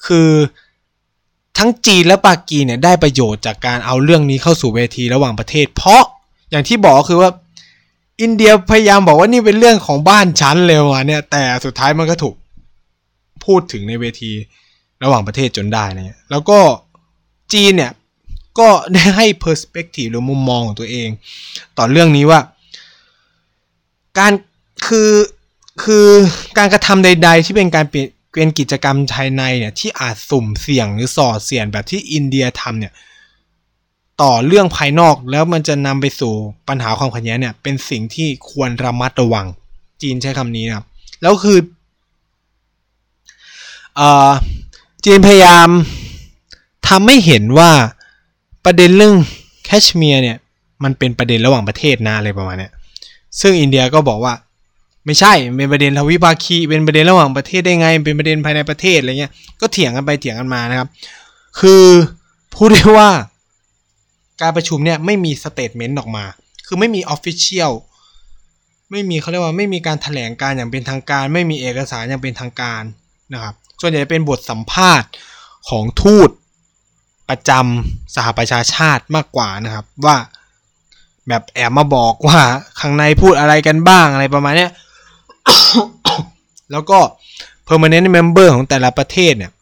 [0.07, 0.29] คือ
[1.59, 6.03] ทั้งจีนและปากีเนี่ยได้ประโยชน์จากการเอาเรื่องนี้เข้าสู่เวทีระหว่างประเทศ เพราะ
[6.51, 7.31] อย่างที่บอกคือว่า
[8.21, 12.35] อินเดียพยายามบอกว่านี่เป็นเรื่องของบ้านฉันเลยว่ะเนี่ย แต่สุดท้ายมันก็ถูก
[13.45, 14.33] พูดถึงในเวที
[15.03, 16.59] ระหว่างประเทศจนได้นะแล้วก็
[17.53, 17.93] จีนเนี่ย
[18.59, 21.09] ก็ได้ให้ perspective หรือมุมมองของตัวเอง
[21.79, 22.41] ต่อเรื่องนี้ว่า
[24.19, 24.33] การ
[24.87, 25.13] คือ
[25.83, 26.07] คือ
[26.59, 32.93] การกระทำใด ๆ ที่เป็นการเปลี่ยนเป็นกิจกรรมภายในเนี่ยที่อาจสุ่มเสี่ยงหรือส่อเสี่ยงแบบที่อินเดียทำเนี่ย
[34.23, 36.33] ต่อเรื่องภายนอกแล้วมันจะนำไปสู่
[36.69, 39.47] ปัญหาความขัดแย้งเนี่ย เป็นสิ่งที่ควรระมัดระวัง
[40.03, 40.87] จีนใช้คำนี้นะครับ
[41.23, 41.59] แล้วคือ
[43.99, 44.01] อ
[45.05, 45.69] จีนพยายาม
[46.89, 47.71] ทำให้เห็นว่า
[48.65, 49.15] ประเด็นเรื่อง
[49.65, 50.37] แคชเมียร์เนี่ย
[50.85, 52.73] มันเป็นประเด็นระหว่างประเทศนะอะไรประมาณเนี้ย
[53.41, 54.35] ซึ่งอินเดียก็บอกว่า
[55.05, 60.89] ไม่ใช่เป็นประเด็นทวิภาคีเป็นประเด็นระหว่างประเทศได้ไง เป็นประเด็นภายในประเทศอะไรเงี้ยก็เถียงกันไปเถียงกันมานะครับ
[61.61, 61.85] คือ
[62.55, 63.11] พูดได้ว่า
[64.41, 66.25] การประชุมเนี่ยไม่มี statement ออกมา
[66.67, 67.73] คือไม่มี official
[68.91, 72.83] ไม่มีเขาเรียกว่าไม่มีการแถลงการณ์อย่างเป็นทางการ ไม่มีเอกสารอย่างเป็นทางการ
[73.33, 75.09] นะครับส่วนใหญ่เป็นบทสัมภาษณ์
[75.69, 76.31] ของทูต
[77.29, 80.17] ประจำสหประชาชาติมากกว่านะครับ ว่า
[81.29, 82.41] แบบแอบมาบอกว่า
[82.81, 84.69] ข้างในพูดอะไรกันบ้างอะไรประมาณนี้
[86.73, 86.99] แล้วก็
[87.67, 89.53] permanent member ของแต่ละประเทศเนี่ย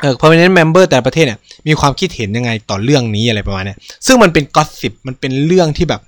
[0.00, 3.74] เออ permanent member แต่ประเทศเนี่ยมีความคิดเห็นยังไงต่อเรื่องนี้อะไรประมาณนี้
[4.06, 6.00] ซึ่งมันเป็นก็สิบมันเป็นเรื่องที่แบบ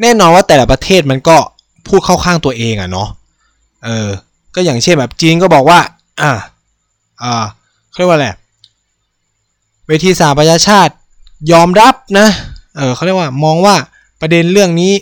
[0.00, 1.36] แน่นอนว่าแต่ละประเทศมันก็
[1.88, 3.08] พูดเข้าข้างตัวเองอะเนาะ
[3.84, 4.08] เออ
[4.54, 5.78] ก็อย่างเช่นแบบจีนก็บอกว่า
[6.20, 6.32] อ่า
[7.22, 7.44] อ่า
[7.96, 8.28] เรียกว่าอะไร
[9.86, 10.94] เวทีสาประชาชาติ
[11.52, 12.28] ยอมรับนะ
[12.76, 13.74] เออเขาเรียกว่ามองว่า
[14.20, 14.92] ประเด็นเรื่องนี้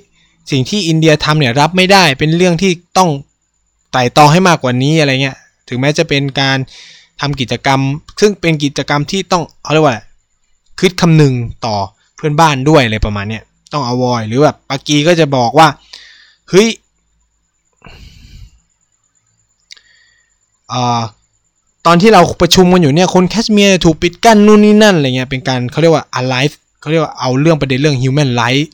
[0.51, 3.11] สิ่งที่อินเดียทำเนี่ยรับไม่ได้เป็นเรื่องที่ต้อง
[3.93, 5.37] ไต่ตองให้มากกว่านี้อะไรเงี้ย
[5.69, 6.59] ถึงแม้จะเป็นการ
[7.23, 7.81] ทำกิจกรรม
[8.21, 9.97] ซึ่งเป็นกิจกรรมที่ต้องเขาเรียกว่า
[10.79, 11.77] คิดคำนึงต่อ
[12.17, 13.43] เพื่อนบ้านด้วยอะไรประมาณเนี้ย
[13.73, 15.69] ต้องอวอยหรือแบบปากีก็จะบอกว่า
[16.51, 16.69] เฮ้ย
[20.73, 20.75] อ
[21.87, 28.69] ตอนที่เราประชุมกันอยู่เนี่ยคนแคชเมียร์ถูกปิดกั้นนู่นนี่นั่นอะไรเงี้ยเป็นการเขาเรียกว่า alive เขาเรียกว่าเอาเรื่องประเด็นเรื่อง human right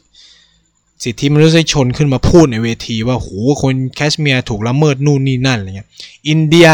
[1.04, 3.28] สิทธิมนุษยชนขึ้นมาพูดในเวทีว่าโห
[3.62, 5.88] คนแคชเมียร์ถูกละเมิดนู่นนี่นั่นอะไรเงี้ย
[6.28, 6.68] อินเดีย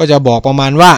[0.00, 0.92] ก็จะบอกประมาณว่า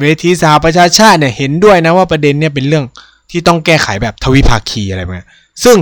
[0.00, 2.84] เวทีสหประชาชาติเนี่ยเห็นด้วยนะว่าประเด็นเนี่ยเป็นเรื่อง
[3.30, 5.28] ที่ต้องแก้ไขแบบทวิภาคีอะไรแบบนี้
[5.64, 5.76] ซึ่ง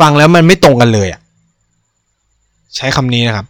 [0.00, 1.20] ฟังแล้วมันไม่ตรงกันเลยอะ
[2.76, 3.46] ใช้คำนี้นะครับ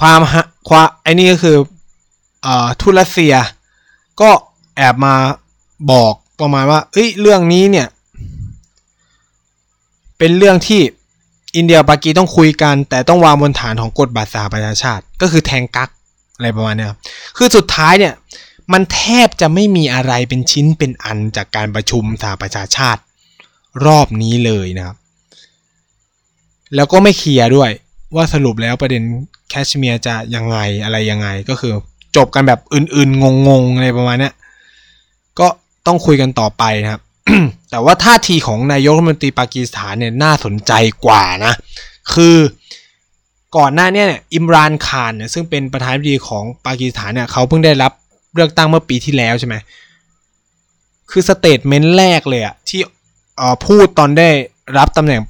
[0.00, 0.20] ความ
[0.68, 1.56] ความไอ้นี่ก็คือ
[2.46, 3.34] อ่ทุรัสเซีย
[4.20, 4.30] ก็
[4.76, 5.14] แอบมา
[5.90, 7.86] บอกประมาณว่าเอ้ยเรื่องนี้เนี่ย
[10.18, 10.80] เป็นเรื่องที่
[11.56, 15.90] อินเดียปากีต้องคุยกันแต่ต้องวางบนฐานของกฎบัตรสหประชาชาติ ก็คือแทงกัก
[16.36, 16.98] อะไรประมาณนี้ครับ
[17.36, 18.14] คือสุดท้ายเนี่ย
[18.72, 23.00] มันแทบจะไม่มีอะไรเป็นชิ้นเป็นอันจากการประชุมสหประชาชาติ
[23.86, 24.96] รอบนี้เลยนะครับ
[26.74, 27.70] แล้วก็ไม่เคลียร์ด้วย
[28.16, 29.02] ว่าสรุปแล้วประเด็น
[29.50, 31.72] แคชเมียร์จะยังไงอะไรยังไงก็คือ
[32.16, 34.30] จบกันแบบอื่นๆ งงๆอะไรประมาณนี้
[35.38, 35.46] ก็
[35.86, 37.02] ต้องคุยกันต่อไปนะครับ
[37.70, 40.72] แต่ว่าท่าทีของนายกรัฐมนตรีปากีสถานเนี่ยน่าสนใจ
[41.06, 41.52] กว่านะ
[42.14, 42.36] คือ
[43.56, 47.92] ก่อนหน้านี้เนี่ยอิมรานข่านเนี่ยซึ่งเป็นประธานาธิบดีของปากีสถานเนี่ยเขาเพิ่งได้รับ
[48.34, 49.54] เลือกตั้งเมื่อปีที่แล้วใช่ไหม
[51.10, 52.80] คือ statement แรกเลยอะที่
[53.66, 54.28] พูดตอนได้
[54.78, 55.20] รับตำแหน่ง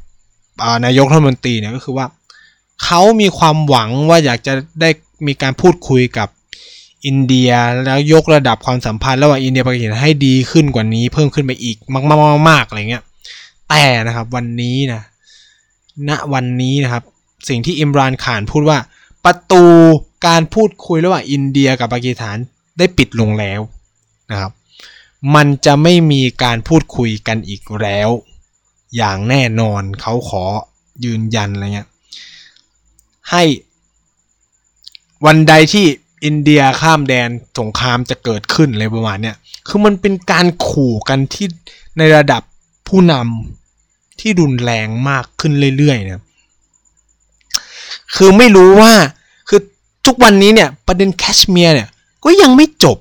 [0.85, 2.07] นายกรัฐมนตรีเนี่ยก็คือว่า
[2.85, 4.91] เขามีความหวังว่าอยากจะได้
[5.27, 6.29] มีการพูดคุยกับ
[7.07, 7.51] อินเดีย
[7.85, 11.77] แล้วยกระดับความสัมพันธ์ระหว่างอินเดียปากีสถานให้ดีขึ้นกว่านี้ เพิ่มขึ้นไปอีก
[12.49, 13.05] มากๆๆอะไรเงี้ย
[13.69, 15.03] แต่นะครับวันนี้นะ
[16.09, 17.03] ณวันนี้นะครับ
[17.49, 18.79] สิ่งที่อิมรานขานพูดว่า
[19.25, 19.65] ประตู
[20.27, 22.37] การพูดคุยระหว่างอินเดียกับปากีสถาน
[22.79, 23.61] ได้ปิดลงแล้ว
[24.31, 24.53] นะครับ
[25.35, 28.09] มันจะไม่มีการพูดคุยกันอีกแล้ว
[28.97, 30.45] อย่างแน่นอนเขาขอ
[31.05, 31.89] ยืนยันอะไรเงี้ย
[33.31, 33.43] ให้
[35.27, 35.87] วันใดที่
[36.25, 39.37] อินเดียข้ามแดนสงครามจะเกิดขึ้นอะไรประมาณเนี้ย
[39.69, 41.47] คือมันเป็นการขู่กันที่
[41.99, 42.43] ในระดับ
[42.89, 46.25] ผู้นำที่รุนแรงมากขึ้นเรื่อยๆนะ
[48.15, 48.93] คือไม่รู้ว่า
[49.49, 49.61] คือ
[50.07, 51.89] ทุกวันนี้เนี่ยประเด็นแคชเมียร์เนี่ย
[52.25, 52.99] ก็ยังไม่จบ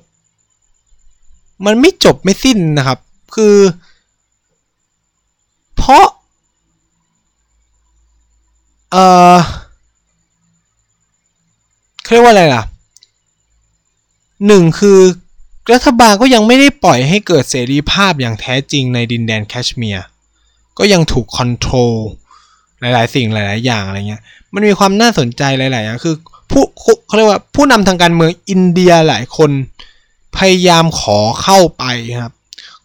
[1.66, 2.98] มันไม่จบไม่สิ้นนะครับ
[3.34, 3.56] คือ
[5.76, 6.06] เพราะ
[8.90, 8.96] เอ
[9.34, 9.36] อ
[12.12, 12.62] เรียกว่าอะไรล่ะ
[14.46, 15.00] หนึ่งคือ
[15.72, 20.06] รัฐบาลก็ยังไม่ได้ปล่อยให้เกิดเสรีภาพอย่างแท้จริงในดินแดนแคชเมียร์
[20.78, 21.94] ก็ยังถูกคอนโทรล
[22.80, 24.22] หลาย ๆ สิ่งหลาย ๆ อย่างอะไรเงี้ย
[24.54, 26.14] มันมีความน่าสนใจหลายๆอย่างคือ
[26.50, 26.64] ผู้
[27.06, 29.50] เขาเรียกว่าผู้นำทางการเมืองอินเดียหลายคน
[30.36, 31.84] พยายามขอเข้าไป
[32.22, 32.32] ครับ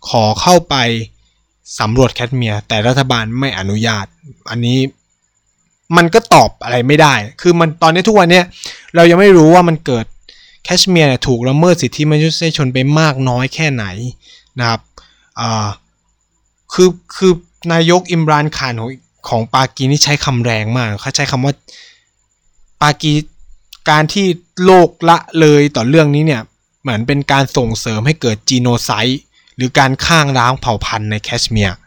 [0.10, 0.76] ขอเข้าไป
[1.80, 4.06] สำรวจแคชเมียร์แต่รัฐบาลไม่อนุญาต
[4.52, 4.80] อันนี้
[5.98, 8.46] มันก็ตอบอะไรไม่ได้ คือมันตอนนี้ทุกวันเนี้ย
[8.96, 10.06] เรายังไม่รู้ว่ามันเกิด
[10.68, 13.86] แคชเมียร์เนี่ยถูกละเมิดสิทธิมนุษยชนไปมากน้อยแค่ไหน
[14.60, 14.82] นะครับ
[16.74, 17.32] คือคือ
[17.74, 18.92] นายกอิมรานขานของ
[19.30, 21.54] ของปากีนี่ใช้คำแรงมากเขาใช้คำว่า
[22.82, 23.14] ปากี
[23.90, 24.26] การที่
[24.66, 26.42] โลกละเลยต่อเรื่องนี้เนี่ย
[26.82, 29.22] เหมือนเป็นการส่งเสริมให้เกิดจีโนไซต์
[29.56, 31.78] หรือการข้างร้างเผ่าพันธุ์ในแคชเมียร์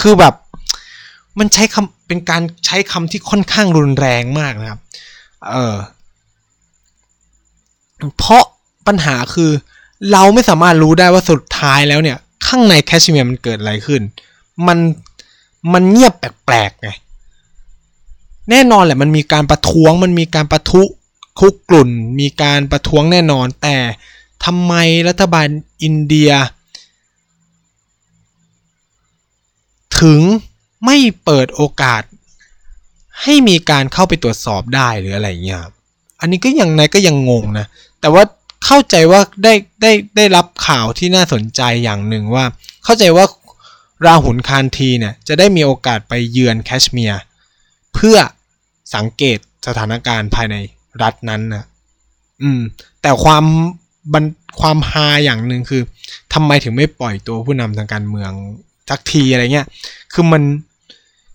[0.00, 0.34] คือแบบ
[1.38, 4.80] มันใช้คำเป็นการใช้คำที่ค่อนข้างรุนแรงมากนะครับ
[5.50, 5.74] เออ
[8.18, 8.44] เพราะ
[8.86, 9.50] ปัญหาคือ
[10.12, 14.02] เราไม่สามารถรู้ได้ว่าสุดท้ายแล้วเนี่ย ข้างในแคชเมียร์มันเกิดอะไรขึ้น
[14.66, 14.78] มัน
[15.72, 16.90] มันเงียบแปลกๆไง
[18.50, 20.82] แน่นอนแหละมันมีการประท้วงมันมีการประทุ
[21.38, 21.90] คุกกลุ่น
[22.20, 23.76] มีการประท้วงแน่นอน แต่
[24.44, 24.74] ทำไม
[25.08, 25.48] รัฐบาล
[25.82, 26.30] อินเดีย
[30.00, 30.20] ถึง
[30.84, 32.02] ไม่เปิดโอกาส
[33.22, 35.60] ให้มีการเข้าไปตรวจสอบได้หรืออะไรเงี้ย
[36.20, 37.66] อันนี้ก็ยังไงก็ยังงงนะ
[38.00, 38.22] แต่ว่า
[38.66, 42.44] เข้าใจว่าได้ได้ได้รับข่าวที่น่าสนใจอย่างหนึ่งว่า
[42.84, 43.24] เข้าใจว่า
[44.06, 47.20] ราหุนคานทีเนี่ยจะได้มีโอกาสไปเยือนแคชเมียร์
[47.94, 48.16] เพื่อ
[48.94, 50.56] สังเกตสถานการณ์ภายใน
[51.02, 51.64] รัฐนั้นนะ
[52.42, 52.60] อืม
[53.02, 53.44] แต่ความ
[54.12, 54.24] บัน
[54.60, 55.82] ความฮาอย่างหนึ่งคือ
[56.34, 58.32] ทำไมถึงไม่ปล่อยตัวผู้นำทางการเมือง
[58.90, 59.66] สักทีอะไรเงี้ย
[60.12, 60.42] คือมัน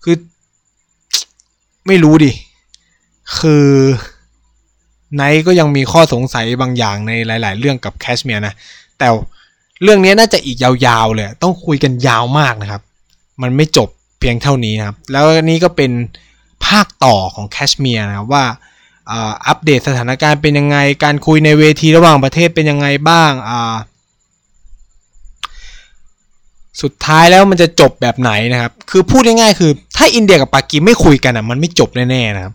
[0.04, 0.16] คือ
[1.86, 2.32] ไม่รู้ดิ
[3.38, 3.66] คือ
[5.14, 8.54] ไนก็ยังมีข้อสงสัยบางอย่างในหลาย ๆ เรื่องกับแคชเมียร์นะ
[8.98, 9.08] แต่
[9.82, 12.82] เรื่องนี้น่าจะอีกยาวๆเลย ต้องคุยกันยาวมากนะครับ
[13.42, 13.88] มันไม่จบ
[14.20, 15.90] เพียงเท่านี้นะครับ แล้วนี้ก็เป็น
[16.66, 18.44] ภาคต่อของแคชเมียร์นะครับว่า
[19.46, 23.32] อัปเดตสถานการณ์เป็นยังไง การคุยในเวทีระหว่างประเทศเป็นยังไงบ้าง
[26.82, 32.54] สุดท้ายแล้วมันจะจบแบบไหนนะครับ คือพูดง่ายๆคือถ้าอินเดียกับปากีไม่คุยกันอะมันไม่จบแน่ๆนะครับ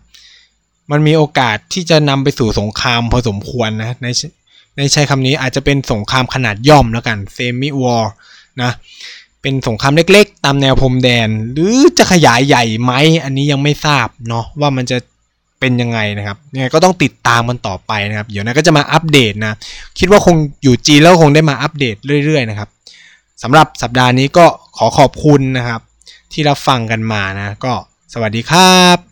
[0.92, 4.08] มันมีโอกาสที่จะนำไปสู่สงครามพอสมควรนะใน
[4.76, 8.12] ในใช้คำนี้อาจจะเป็นสงครามขนาดย่อมแล้วกัน semi war
[8.62, 8.70] นะ
[9.42, 12.92] เป็นสงครามเล็กๆ ตามแนวพรมแดน หรือจะขยายใหญ่ไหม
[13.24, 14.98] อันนี้ยังไม่ทราบเนาะว่ามันจะ
[15.60, 19.54] เป็นยังไงนะครับยังไงก็ต้องติดตามมันต่อไปนะครับ เดี๋ยวนะก็จะมาอัปเดตนะ
[19.98, 22.68] คิดว่าคงอยู่จีนแล้วคงได้มาอัปเดตเรื่อย ๆ นะครับ
[23.42, 25.80] สำหรับสัปดาห์นี้ก็ขอขอบคุณนะครับ
[26.32, 27.72] ที่รับฟังกันมานะ ก็
[28.12, 29.11] สวัสดีครับ